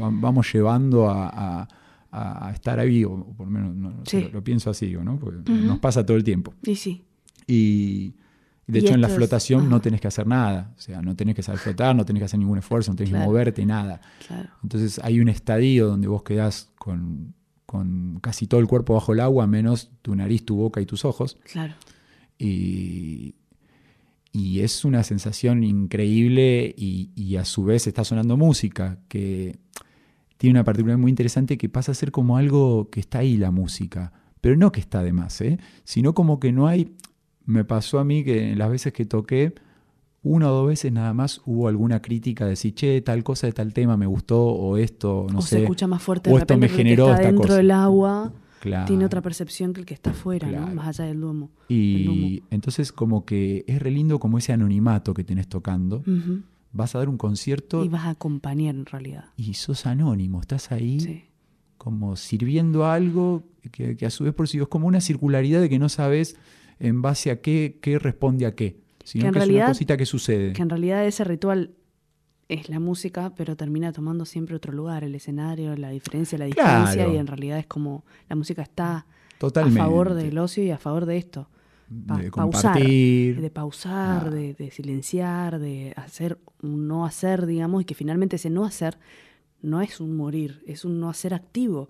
[0.01, 1.67] va- vamos llevando a, a-
[2.11, 4.21] a- a estar ahí, o por lo menos no, Sí.
[4.21, 5.19] lo, lo pienso así, ¿no?
[5.19, 6.53] Porque nos pasa todo el tiempo.
[6.63, 7.03] Y sí,
[7.47, 8.13] Y
[8.71, 9.69] de hecho en la flotación ajá.
[9.69, 10.73] no tenés que hacer nada.
[10.77, 13.09] O sea, no tenés que saber flotar, no tenés que hacer ningún esfuerzo, no tenés
[13.11, 13.23] Claro.
[13.25, 14.01] que moverte, nada.
[14.27, 14.49] claro.
[14.63, 17.33] Entonces hay un estadio donde vos quedás con,
[17.65, 21.05] con casi todo el cuerpo bajo el agua, menos tu nariz, tu boca y tus
[21.05, 21.37] ojos.
[21.51, 21.73] Claro.
[22.37, 23.35] Y,
[24.31, 29.59] y es una sensación increíble y, y a su vez está sonando música que
[30.37, 33.51] tiene una particularidad muy interesante que pasa a ser como algo que está ahí la
[33.51, 35.59] música, pero no que está de más, ¿eh?
[35.83, 36.93] sino como que no hay,
[37.49, 39.53] me pasó a mí que en las veces que toqué,
[40.21, 43.53] una o dos veces nada más hubo alguna crítica de decir, che, tal cosa de
[43.53, 45.55] tal tema me gustó o esto, no o sé.
[45.57, 47.57] se escucha más fuerte o de esto repente me porque generó está esta dentro cosa.
[47.57, 48.85] del agua, Claro.
[48.87, 50.67] tiene otra percepción que el que está afuera, ¿no?
[50.75, 51.49] Más allá del domo.
[51.69, 56.03] Y entonces como que es re lindo como ese anonimato que tenés tocando.
[56.73, 59.25] Vas a dar un concierto Y vas a acompañar en realidad.
[59.37, 61.23] y sos anónimo, estás ahí Sí.
[61.77, 65.69] como sirviendo algo que, que a su vez por sí es como una circularidad de
[65.69, 66.35] que no sabes
[66.79, 69.97] en base a qué, qué responde a qué, sino Que en que, es una cosita
[69.97, 70.53] que sucede.
[70.53, 71.71] Que en realidad ese ritual
[72.47, 76.79] es la música, pero termina tomando siempre otro lugar, el escenario, la diferencia, la Claro.
[76.87, 79.05] distancia, y en realidad es como la música está
[79.37, 79.79] Totalmente.
[79.79, 81.49] a favor del ocio y a favor de esto.
[82.07, 84.29] Pa- de pausar, de pausar, Ah.
[84.29, 88.99] de, de silenciar, de hacer un no hacer, digamos, y que finalmente ese no hacer
[89.63, 91.89] no es un morir, es un no hacer activo,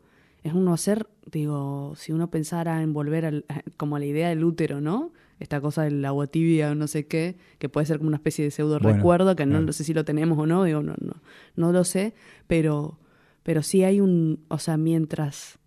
[0.49, 3.45] es un no hacer, digo, si uno pensara en volver al,
[3.77, 5.13] como a la idea del útero, ¿no?
[5.39, 8.43] Esta cosa del agua tibia o no sé qué, que puede ser como una especie
[8.43, 11.21] de pseudo recuerdo, que no, sé si lo tenemos o no, digo, no, no,
[11.55, 12.13] no lo sé,
[12.47, 12.99] pero,
[13.43, 15.59] pero sí hay un, o sea, mientras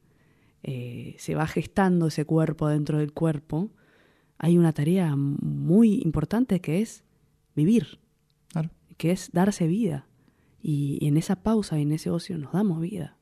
[0.63, 3.71] eh, se va gestando ese cuerpo dentro del cuerpo,
[4.39, 7.05] hay una tarea muy importante que es
[7.55, 7.99] vivir,
[8.97, 10.07] que es darse vida.
[10.61, 13.17] Y, en esa pausa y en ese ocio nos damos vida.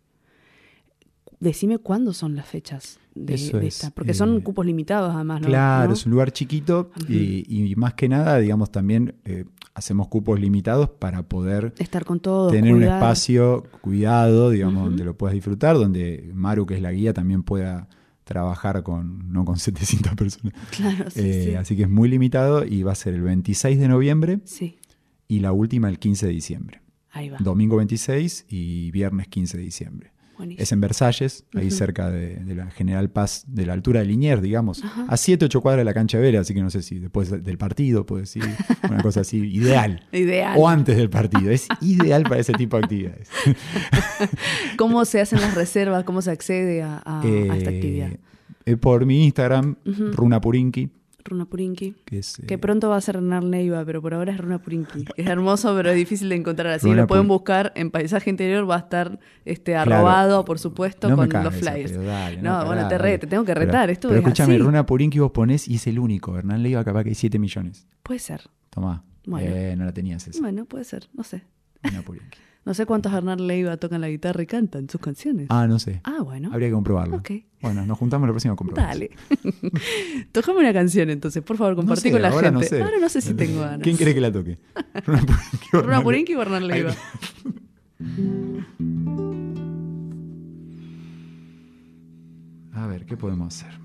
[1.41, 3.35] Decime cuándo son las fechas de,
[3.67, 5.41] esta, porque son eh, cupos limitados además.
[5.41, 5.49] ¿no?
[5.49, 10.91] Claro, es un lugar chiquito y, más que nada, digamos, también eh, hacemos cupos limitados
[10.91, 16.31] para poder estar con todo, tener un espacio cuidado, digamos, donde lo puedas disfrutar, donde
[16.35, 17.89] Maru, que es la guía, también pueda
[18.25, 20.55] trabajar con, no con 700 personas.
[20.71, 24.41] Claro, eh, Así que es muy limitado y va a ser el 26 de noviembre
[24.45, 24.79] sí.
[25.27, 26.83] y la última el 15 de diciembre.
[27.13, 27.39] Ahí va.
[27.39, 30.13] Domingo 26 y viernes 15 de diciembre.
[30.57, 34.83] Es en Versalles, ahí cerca de, la General Paz, de la altura de Liniers, digamos,
[35.09, 37.59] a 7, 8 cuadras de la cancha de así que no sé si después del
[37.59, 38.45] partido, puede decir,
[38.89, 40.07] una cosa así, ideal.
[40.13, 40.57] ideal.
[40.59, 43.29] O antes del partido, es ideal para ese tipo de actividades.
[44.77, 46.05] ¿Cómo se hacen las reservas?
[46.05, 46.97] ¿Cómo se accede a,
[47.57, 48.11] esta eh, actividad?
[48.67, 49.77] Eh, por mi Instagram.
[49.85, 50.91] Runa Purinki.
[52.05, 55.05] Que, eh, pronto va a ser Hernán Neiva, pero por ahora es Runa Purinki.
[55.17, 56.73] Es hermoso, pero es difícil de encontrar.
[56.75, 61.29] Así lo pueden buscar en Paisaje Interior, va a estar este arrobado, por supuesto, con
[61.29, 61.93] los flyers.
[62.43, 63.91] no, bueno, te, te, tengo que retar.
[63.91, 66.37] Esto pero escúchame, Runa Purinki vos ponés y es el único.
[66.37, 67.87] Hernán Neiva capaz que hay 7 millones.
[68.03, 68.43] Puede ser.
[68.71, 69.05] Tomá.
[69.27, 69.51] Bueno.
[69.51, 70.41] Eh, no la tenías esa.
[70.41, 71.43] Bueno, puede ser, no sé.
[71.83, 72.39] Runa Purinki.
[72.65, 75.47] No sé cuántos Hernán Leiva tocan la guitarra y cantan sus canciones.
[75.49, 76.01] Ah, no sé.
[76.05, 76.51] Ah, bueno.
[76.53, 77.17] Habría que comprobarlo.
[77.17, 77.31] Ok.
[77.63, 79.11] Bueno, nos juntamos la próxima a Dale.
[80.33, 82.65] Tócame una canción entonces, por favor, compartí con la ahora gente.
[82.65, 82.83] No sé.
[82.83, 83.81] Ahora no sé si tengo ganas.
[83.81, 84.59] ¿Quién quiere que la toque?
[85.73, 86.95] Runa Purinki o Hernán Leiva.
[92.75, 93.81] A ver, ¿qué podemos hacer?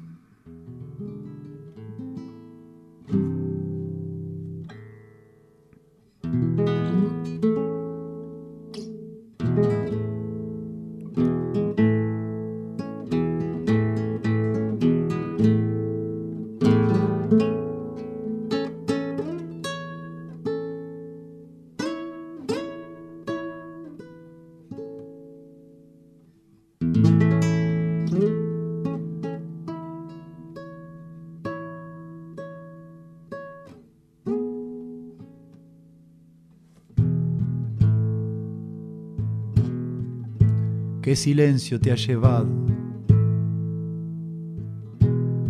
[41.05, 42.47] ¿Qué silencio te ha llevado?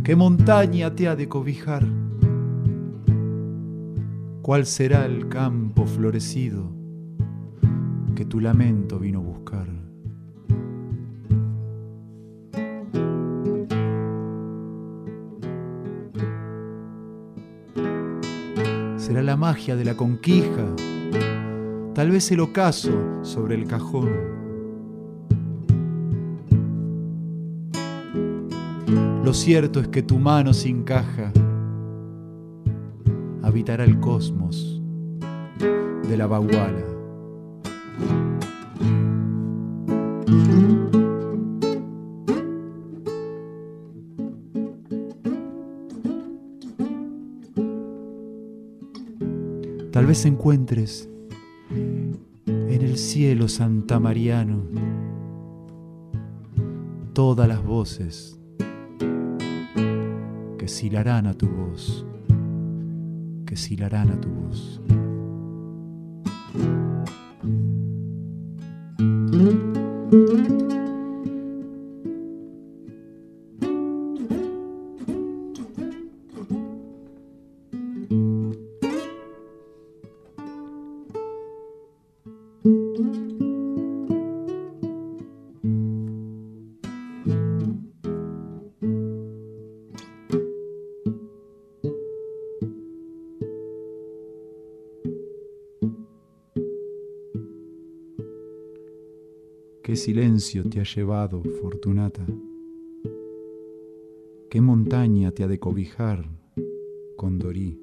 [0.04, 1.88] ¿Qué montaña te ha de cobijar?
[4.42, 6.70] ¿Cuál será el campo florecido
[8.16, 9.70] que tu lamento vino a buscar?
[18.98, 20.66] Será la magia de la conquija,
[21.94, 24.35] tal vez el ocaso sobre el cajón
[29.26, 31.34] Lo cierto es que tu mano sin caja
[33.42, 34.84] habitará el cosmos
[36.08, 36.84] de la baguala.
[49.92, 51.10] Tal vez encuentres
[51.72, 54.62] en el cielo santamariano
[57.14, 58.40] todas las voces
[60.86, 62.06] silarán a tu voz,
[63.48, 64.80] que silarán a tu voz.
[100.46, 102.24] Te ha llevado, Fortunata?
[104.50, 106.24] ¿Qué montaña te ha de cobijar,
[107.18, 107.82] Condorí?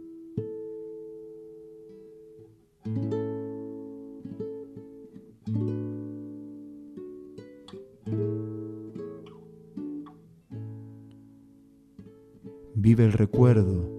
[12.74, 13.90] Vive el recuerdo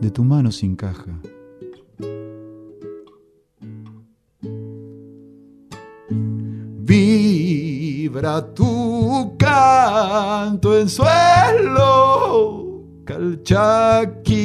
[0.00, 1.20] de tu mano sin caja
[8.16, 11.84] vibra tu canto en suelo,
[13.04, 14.42] calchaqui.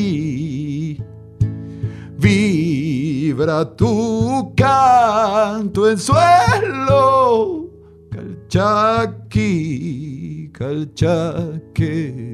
[2.18, 7.70] Vibra tu canto en suelo,
[8.12, 9.42] calchaqui,
[10.54, 12.31] calchaque.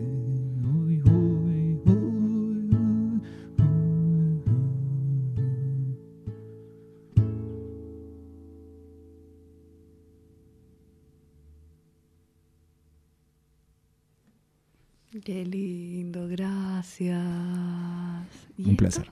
[18.78, 19.12] Un placer.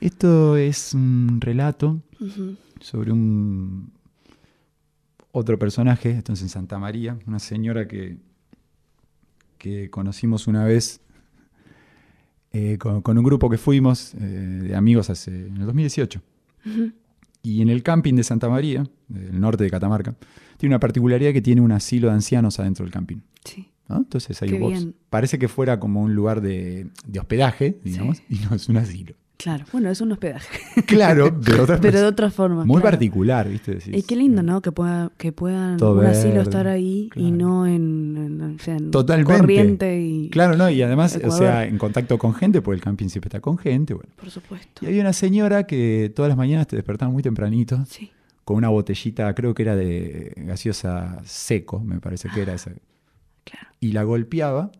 [0.00, 2.00] Esto es un relato
[2.80, 3.92] sobre un
[5.32, 8.16] otro personaje, entonces en Santa María, una señora que,
[9.58, 11.00] que conocimos una vez
[12.52, 16.22] eh, con, un grupo que fuimos eh, de amigos hace, en el 2018.
[17.42, 20.14] Y en el camping de Santa María, del norte de Catamarca,
[20.56, 23.18] tiene una particularidad que tiene un asilo de ancianos adentro del camping.
[23.44, 23.68] Sí.
[23.88, 28.68] Entonces ahí vos, parece que fuera como un lugar de, hospedaje, digamos, y no es
[28.68, 29.14] un asilo.
[29.36, 30.58] Claro, bueno, es un hospedaje.
[30.86, 32.64] Claro, pero, de otra forma.
[32.64, 33.78] Muy particular, ¿viste?
[33.86, 34.62] y qué lindo, ¿no?
[34.62, 38.56] Que, pueda, que puedan un asilo estar ahí y no en,
[39.24, 40.30] corriente y.
[40.30, 40.70] Claro, ¿no?
[40.70, 43.94] Y además, o sea, en contacto con gente, porque el camping siempre está con gente.
[43.94, 44.10] Bueno.
[44.16, 44.84] Por supuesto.
[44.84, 47.84] Y había una señora que todas las mañanas te despertaba muy tempranito.
[47.86, 48.10] Sí.
[48.44, 52.72] Con una botellita, creo que era de gaseosa seco, me parece que era esa
[53.80, 54.70] y la golpeaba,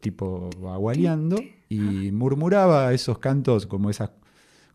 [0.00, 1.36] tipo agualeando,
[1.68, 4.10] y murmuraba esos cantos como esas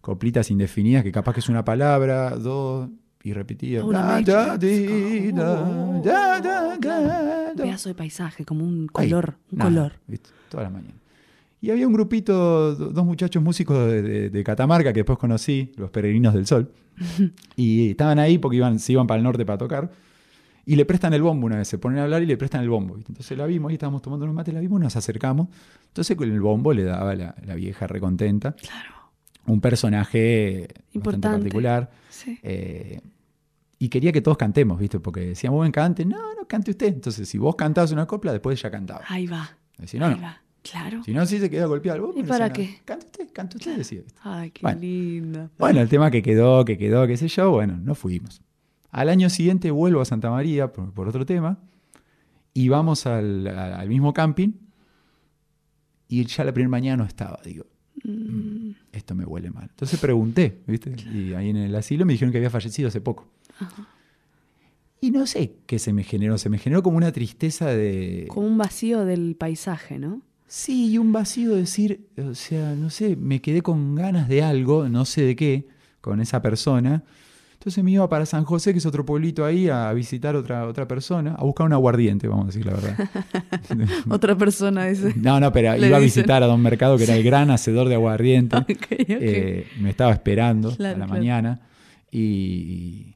[0.01, 2.89] coplitas indefinidas que capaz que es una palabra, dos,
[3.23, 3.83] y repetía.
[3.83, 3.91] Un
[7.55, 9.35] pedazo de paisaje, como un color.
[9.51, 9.93] un color.
[10.49, 10.95] Toda la mañana.
[11.61, 16.47] Y había un grupito, dos muchachos músicos de, Catamarca que después conocí, los Peregrinos del
[16.47, 16.71] Sol,
[17.57, 19.91] y estaban ahí porque iban, se iban para el norte para tocar.
[20.69, 22.69] Y le prestan el bombo una vez, se ponen a hablar y le prestan el
[22.69, 22.95] bombo.
[22.95, 25.47] Entonces la vimos, y estábamos tomando unos mates, la vimos, nos acercamos.
[25.87, 28.51] Entonces con el bombo le daba la, la vieja recontenta.
[28.51, 28.91] Claro.
[29.47, 31.27] Un personaje Importante.
[31.27, 31.89] bastante particular.
[32.09, 32.37] Sí.
[32.43, 33.01] Eh,
[33.79, 34.99] y quería que todos cantemos, ¿viste?
[34.99, 36.05] Porque decíamos, buen cante.
[36.05, 36.93] No, no, cante usted.
[36.93, 39.01] Entonces, si vos cantabas una copla, después ya cantaba.
[39.07, 39.49] Ahí va.
[39.85, 40.21] Si no, Ahí no.
[40.21, 40.39] Va.
[40.61, 41.03] Claro.
[41.03, 42.19] Si no, sí se queda golpeado bombo.
[42.19, 42.81] ¿Y para qué?
[42.85, 44.01] cante usted, cante usted, decía.
[44.21, 45.49] Ay, qué lindo.
[45.57, 48.43] Bueno, el tema que quedó, que quedó, qué sé yo, bueno, no fuimos.
[48.91, 51.59] Al año siguiente vuelvo a Santa María por, otro tema
[52.53, 54.51] y vamos al, mismo camping
[56.07, 57.39] y ya la primera mañana no estaba.
[57.43, 57.65] Digo,
[58.03, 59.67] mm, esto me huele mal.
[59.69, 60.95] Entonces pregunté, ¿viste?
[61.13, 63.27] Y ahí en el asilo me dijeron que había fallecido hace poco.
[65.01, 68.25] Y no sé qué se me generó, se me generó como una tristeza de...
[68.27, 70.21] Como un vacío del paisaje, ¿no?
[70.47, 74.41] Sí, y un vacío de decir, o sea, no sé, me quedé con ganas de
[74.41, 75.67] algo, no sé de qué,
[76.01, 77.03] con esa persona.
[77.59, 80.87] Entonces me iba para San José, que es otro pueblito ahí, a visitar otra, otra
[80.87, 83.09] persona, a buscar un aguardiente, vamos a decir la verdad.
[84.09, 85.13] otra persona ese.
[85.17, 87.95] No, no, pero iba a visitar a Don Mercado, que era el gran hacedor de
[87.95, 88.55] aguardiente.
[88.91, 91.59] Eh, me estaba esperando a la mañana.
[92.11, 93.15] Y,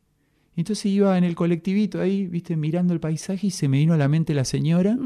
[0.58, 3.98] entonces iba en el colectivito ahí, viste, mirando el paisaje y se me vino a
[3.98, 4.98] la mente la señora.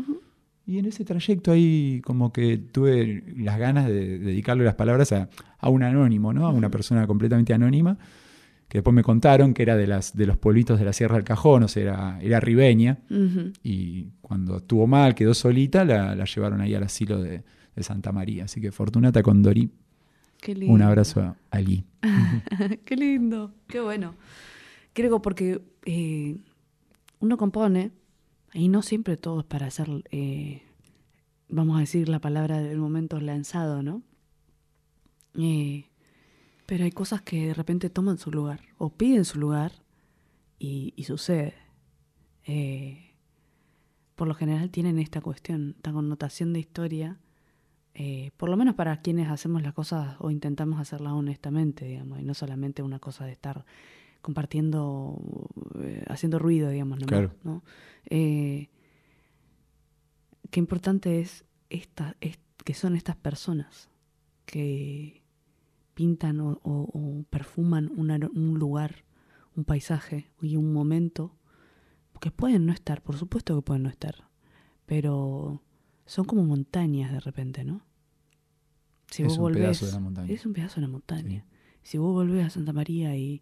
[0.65, 5.29] Y en ese trayecto ahí como que tuve las ganas de dedicarle las palabras a,
[5.59, 6.47] a un anónimo, ¿no?
[6.47, 7.99] A una persona completamente anónima
[8.67, 11.23] que después me contaron que era de, las, de los pueblitos de la Sierra del
[11.23, 12.99] Cajón, o sea, era, era ribeña,
[13.63, 17.43] y cuando estuvo mal, quedó solita, la, llevaron ahí al asilo de,
[17.79, 18.45] Santa María.
[18.45, 19.69] Así que Fortunata con Dorí.
[20.67, 21.85] Un abrazo a Ali.
[22.85, 24.15] qué lindo, qué bueno.
[24.93, 26.37] Creo porque eh,
[27.19, 27.91] uno compone,
[28.53, 30.63] y no siempre todo es para hacer, eh,
[31.49, 34.01] vamos a decir la palabra del momento lanzado, ¿no?
[35.35, 35.85] Eh,
[36.67, 39.71] pero hay cosas que de repente toman su lugar o piden su lugar
[40.59, 41.53] y, sucede.
[42.45, 43.15] Eh,
[44.15, 47.19] por lo general tienen esta cuestión, esta connotación de historia,
[47.93, 52.23] eh, por lo menos para quienes hacemos las cosas o intentamos hacerlas honestamente, digamos, y
[52.23, 53.65] no solamente una cosa de estar
[54.21, 55.21] compartiendo,
[55.79, 57.33] eh, haciendo ruido, digamos, claro.
[57.43, 57.63] ¿no?
[58.09, 58.69] qué
[60.55, 63.89] importante es, esta, es que son estas personas
[64.45, 65.26] que
[65.97, 69.03] pintan o, perfuman un lugar,
[69.55, 71.35] un paisaje y un momento,
[72.21, 74.29] que pueden no estar, por supuesto que pueden no estar,
[74.85, 75.63] pero
[76.05, 77.81] son como montañas de repente, ¿no?
[79.07, 80.31] Si es un pedazo de la montaña.
[80.31, 81.45] Es un pedazo de la montaña.
[81.81, 83.41] Si vos volvés a Santa María y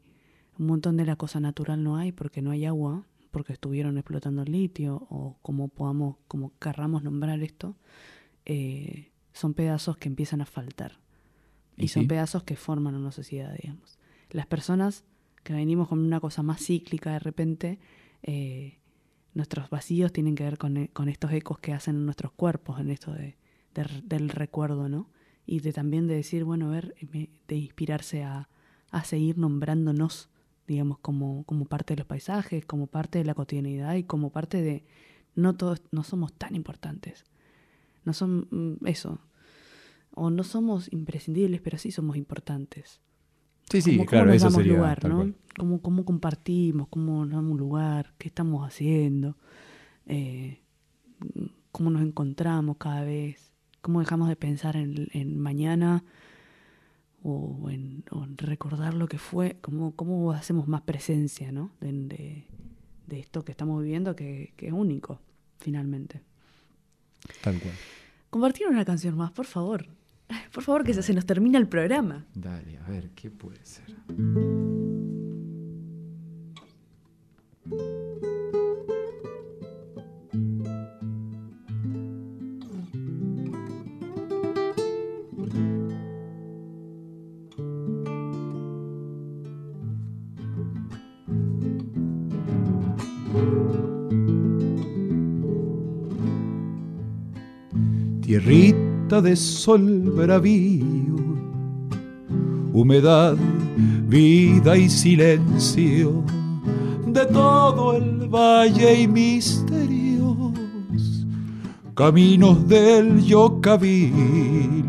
[0.58, 4.44] un montón de la cosa natural no hay porque no hay agua, porque estuvieron explotando
[4.44, 7.76] el litio o como podamos, como querramos nombrar esto,
[8.46, 11.04] eh, son pedazos que empiezan a faltar.
[11.78, 14.00] Y, son pedazos que forman una sociedad, digamos.
[14.30, 15.04] Las personas
[15.44, 17.80] que venimos con una cosa más cíclica de repente,
[18.24, 18.80] eh,
[19.34, 22.90] nuestros vacíos tienen que ver con, eh, con estos ecos que hacen nuestros cuerpos, en
[22.90, 23.36] esto de,
[24.04, 25.10] del recuerdo, ¿no?
[25.46, 26.96] Y de también de decir, bueno, a ver,
[27.48, 28.50] de inspirarse a,
[28.96, 30.30] a seguir nombrándonos,
[30.68, 34.62] digamos, como, como parte de los paisajes, como parte de la cotidianidad y como parte
[34.62, 34.86] de,
[35.36, 37.26] no todos, no somos tan importantes.
[38.06, 39.20] No son mm, eso.
[40.16, 43.02] O no somos imprescindibles, pero sí somos importantes.
[43.70, 45.34] Sí, sí, claro, eso sería lugar, ¿no?
[45.58, 49.38] Cómo, cómo, compartimos, cómo nos damos lugar, qué estamos haciendo,
[50.06, 50.60] eh,
[51.72, 53.52] cómo nos encontramos cada vez,
[53.82, 56.04] cómo dejamos de pensar en, en mañana
[57.28, 58.04] o en,
[58.38, 61.72] recordar lo que fue, cómo, cómo hacemos más presencia, ¿no?
[61.80, 62.46] De,
[63.08, 65.20] de, esto que estamos viviendo que, que, es único,
[65.58, 66.22] finalmente.
[67.42, 67.74] Tal cual.
[68.30, 69.88] Compartir una canción más, por favor.
[70.52, 72.26] Por favor, que se nos termina el programa.
[72.34, 73.94] Dale, a ver, ¿qué puede ser?
[98.22, 101.16] Tierrita de sol bravío,
[102.74, 103.36] humedad,
[104.08, 106.24] vida y silencio
[107.06, 110.54] de todo el valle y misterios,
[111.94, 114.84] caminos del Yocabil,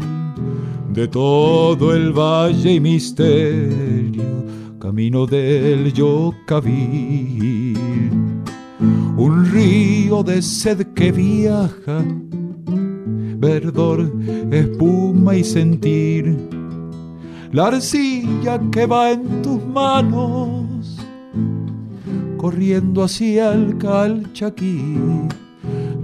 [0.95, 4.47] de todo el valle y misterio,
[4.81, 7.77] camino del Yocabil,
[9.19, 12.03] un río de sed que viaja
[13.39, 14.11] verdor,
[14.51, 16.37] espuma y sentir.
[17.53, 20.99] La arcilla que va en tus manos,
[22.37, 24.97] corriendo hacia el calchaquí.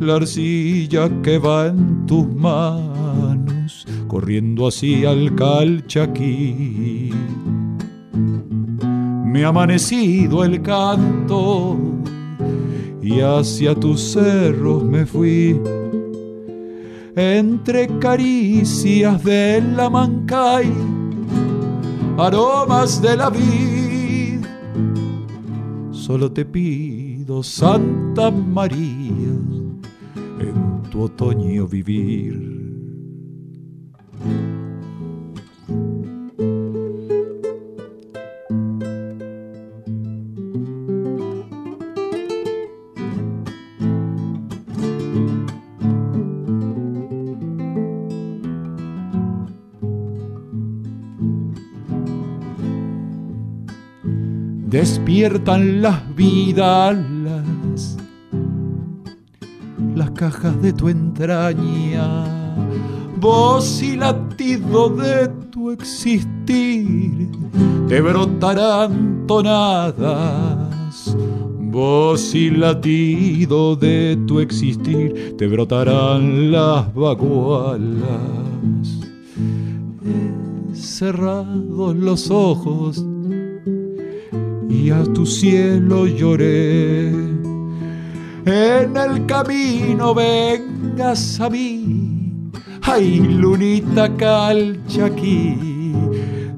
[0.00, 7.10] La arcilla que va en tus manos, corriendo hacia el calchaquí.
[9.24, 11.76] Me ha amanecido el canto
[13.02, 15.60] y hacia tus cerros me fui
[17.16, 20.72] entre caricias de la mancay,
[22.18, 24.44] aromas de la vid.
[25.90, 29.32] Solo te pido, Santa María,
[30.40, 32.52] en tu otoño vivir.
[54.82, 56.96] Despiertan las vidas,
[59.94, 62.24] las cajas de tu entraña,
[63.20, 67.30] voz y latido de tu existir,
[67.86, 71.16] te brotarán tonadas.
[71.60, 77.78] Voz y latido de tu existir, te brotarán las bagualas.
[80.72, 83.06] Cerrados los ojos,
[84.72, 87.08] y a tu cielo lloré.
[88.44, 92.50] En el camino vengas a mí,
[92.82, 95.92] ay lunita calcha aquí.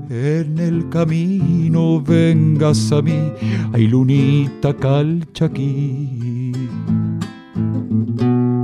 [0.08, 3.32] En el camino vengas a mí,
[3.72, 6.52] ay lunita calcha aquí.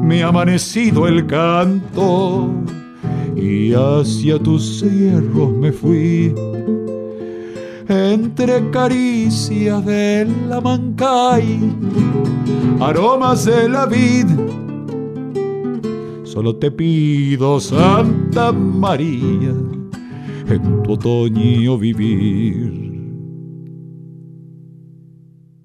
[0.08, 2.48] Me ha amanecido el canto
[3.36, 6.34] y hacia tus cerros me fui
[7.90, 11.58] entre caricias de la mancay,
[12.80, 14.26] aromas de la vid.
[16.22, 19.54] Solo te pido, Santa María,
[20.48, 22.90] en tu otoño vivir.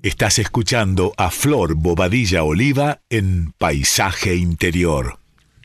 [0.02, 5.20] Estás escuchando a Flor Bobadilla Oliva en Paisaje Interior.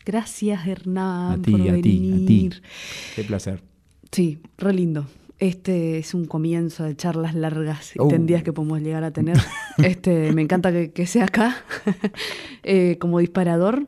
[0.05, 1.41] Gracias, Hernán.
[1.41, 2.51] A ti, a ti, a ti.
[3.17, 3.63] Qué placer.
[4.13, 5.07] Sí, re lindo.
[5.41, 8.09] Este es un comienzo de charlas largas y uh.
[8.09, 9.39] tendías que podemos llegar a tener.
[9.79, 11.57] Este, me encanta que, sea acá
[12.63, 13.87] eh, como disparador.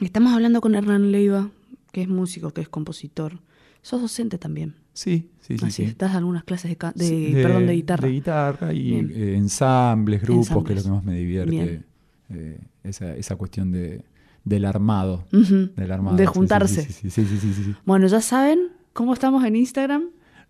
[0.00, 1.50] Estamos hablando con Hernán Leiva,
[1.92, 3.40] que es músico, que es compositor.
[3.82, 4.74] Sos docente también.
[4.94, 5.64] Sí, sí, sí.
[5.66, 8.08] Así, das algunas clases de, perdón, de guitarra.
[8.08, 11.82] De guitarra y eh, ensambles, grupos, que es lo que más me divierte.
[12.30, 14.02] Eh, esa, esa cuestión de,
[14.44, 15.26] del armado.
[15.30, 16.16] del armado.
[16.16, 16.90] De juntarse.
[16.90, 20.04] Sí sí, sí, Bueno, ya saben cómo estamos en Instagram.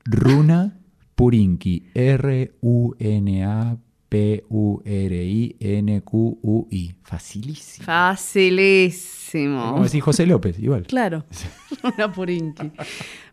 [0.07, 0.79] Runa
[1.15, 3.79] Purinki, R-U-N-A
[4.09, 4.95] P-U-R-I-N-Q-U-I.
[7.03, 7.85] Facilísimo.
[7.87, 9.73] Facilísimo.
[9.73, 10.87] Como decir José López, igual.
[10.87, 11.25] Claro,
[11.97, 12.71] una purinqui.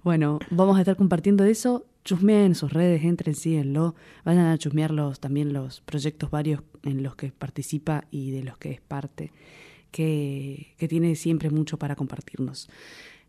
[0.04, 1.86] Bueno, vamos a estar compartiendo eso.
[2.04, 3.96] Chusmeen en sus redes, entren, síguenlo.
[4.26, 8.58] Vayan a chusmear los, también los proyectos varios en los que participa y de los
[8.58, 9.32] que es parte,
[9.92, 12.68] que, que tiene siempre mucho para compartirnos.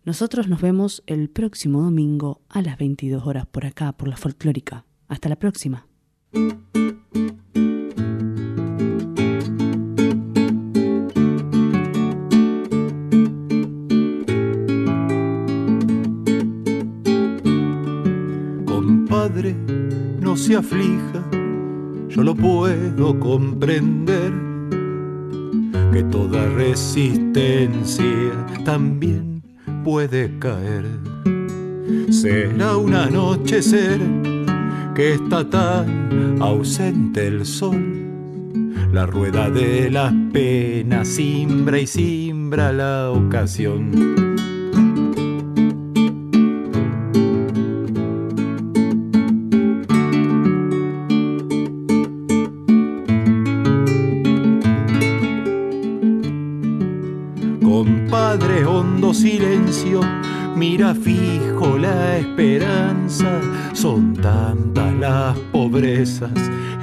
[0.05, 4.85] Nosotros nos vemos el próximo domingo a las 22 horas por acá, por la folclórica.
[5.09, 5.87] Hasta la próxima.
[18.67, 19.55] Compadre,
[20.21, 21.25] no se aflija,
[22.11, 24.35] yo lo puedo comprender,
[25.95, 28.05] que toda resistencia
[28.67, 29.34] también
[29.85, 30.87] puede caer.
[32.11, 34.01] Será un anochecer
[34.95, 37.95] que está tan ausente el sol.
[38.93, 44.24] La rueda de las penas simbra y simbra la ocasión.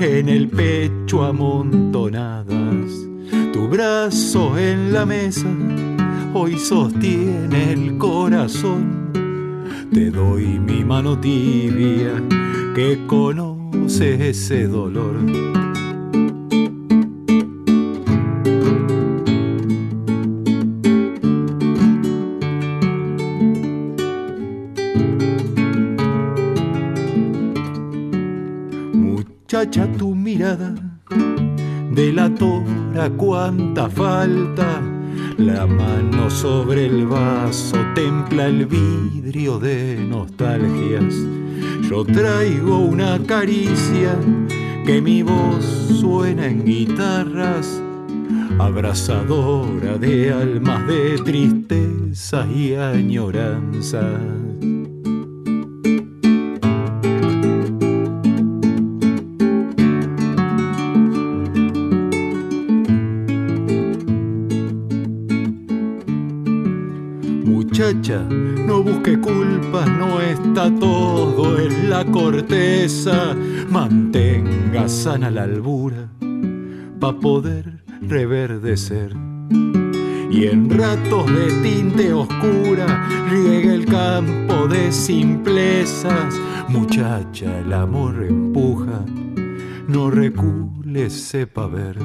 [0.02, 2.92] En el pecho amontonadas.
[3.54, 5.48] Tu brazo en la mesa
[6.34, 9.12] hoy sostiene el corazón.
[9.94, 12.14] Te doy mi mano tibia
[12.74, 15.18] que conoce ese dolor.
[29.54, 29.91] Muchacha,
[33.18, 34.82] cuánta falta.
[35.38, 41.16] La mano sobre el vaso templa el vidrio de nostalgias.
[41.90, 44.16] Yo traigo una caricia
[44.86, 45.66] que mi voz
[46.00, 47.82] suena en guitarras,
[48.60, 54.51] abrazadora de almas de tristeza y añoranzas.
[73.70, 76.10] Mantenga sana la albura
[77.00, 79.16] pa' poder reverdecer.
[80.32, 86.40] Y en ratos de tinte oscura riega el campo de simplezas.
[86.70, 89.06] Muchacha, el amor empuja,
[89.88, 92.00] no recule, sepa ver.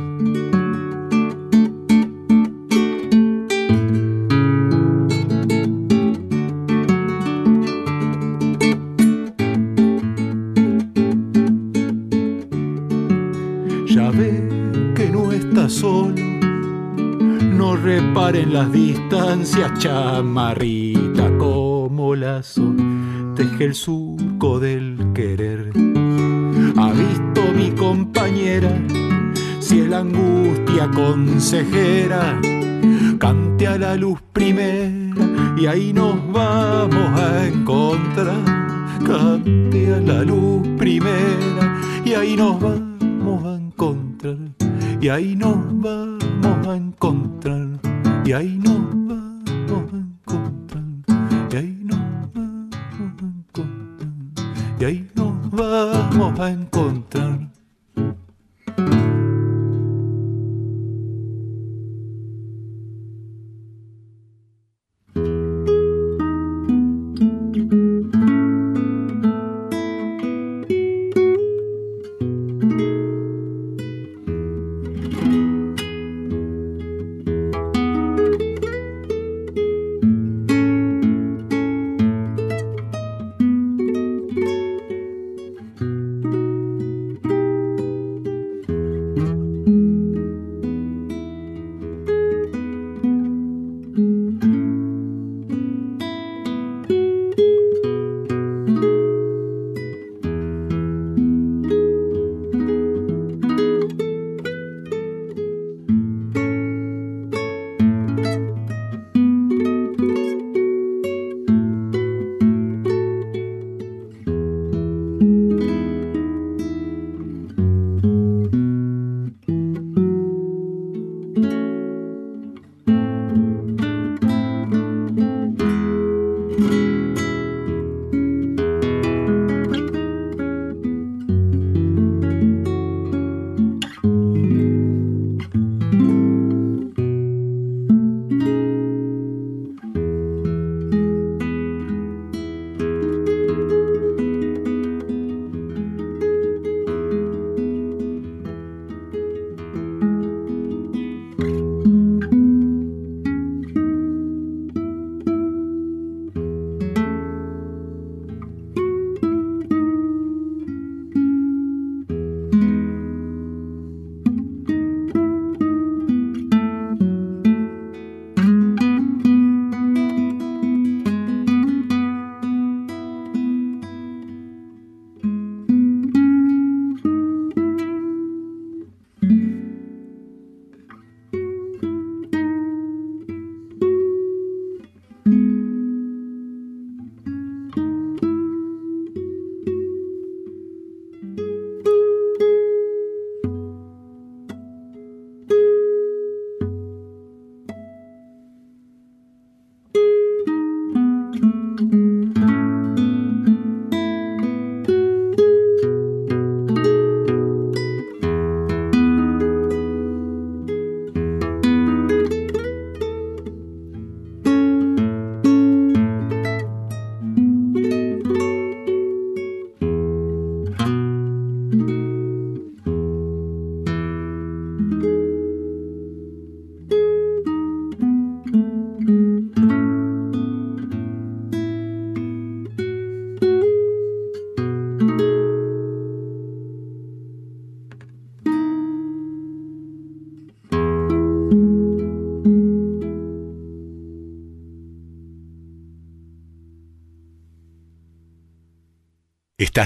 [18.37, 22.74] Reparen las distancias, chamarrita como lazo,
[23.34, 25.70] teje el surco del querer.
[26.76, 28.70] Ha visto mi compañera,
[29.61, 32.41] si el angustia consejera,
[48.27, 50.83] Y ahí nos vamos a encontrar.
[51.49, 51.99] Y ahí nos
[52.35, 54.09] vamos a encontrar.
[54.81, 57.45] Y ahí nos vamos a encontrar.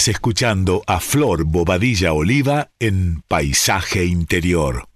[0.00, 4.89] Estás escuchando a Flor Bobadilla Oliva en Paisaje Interior.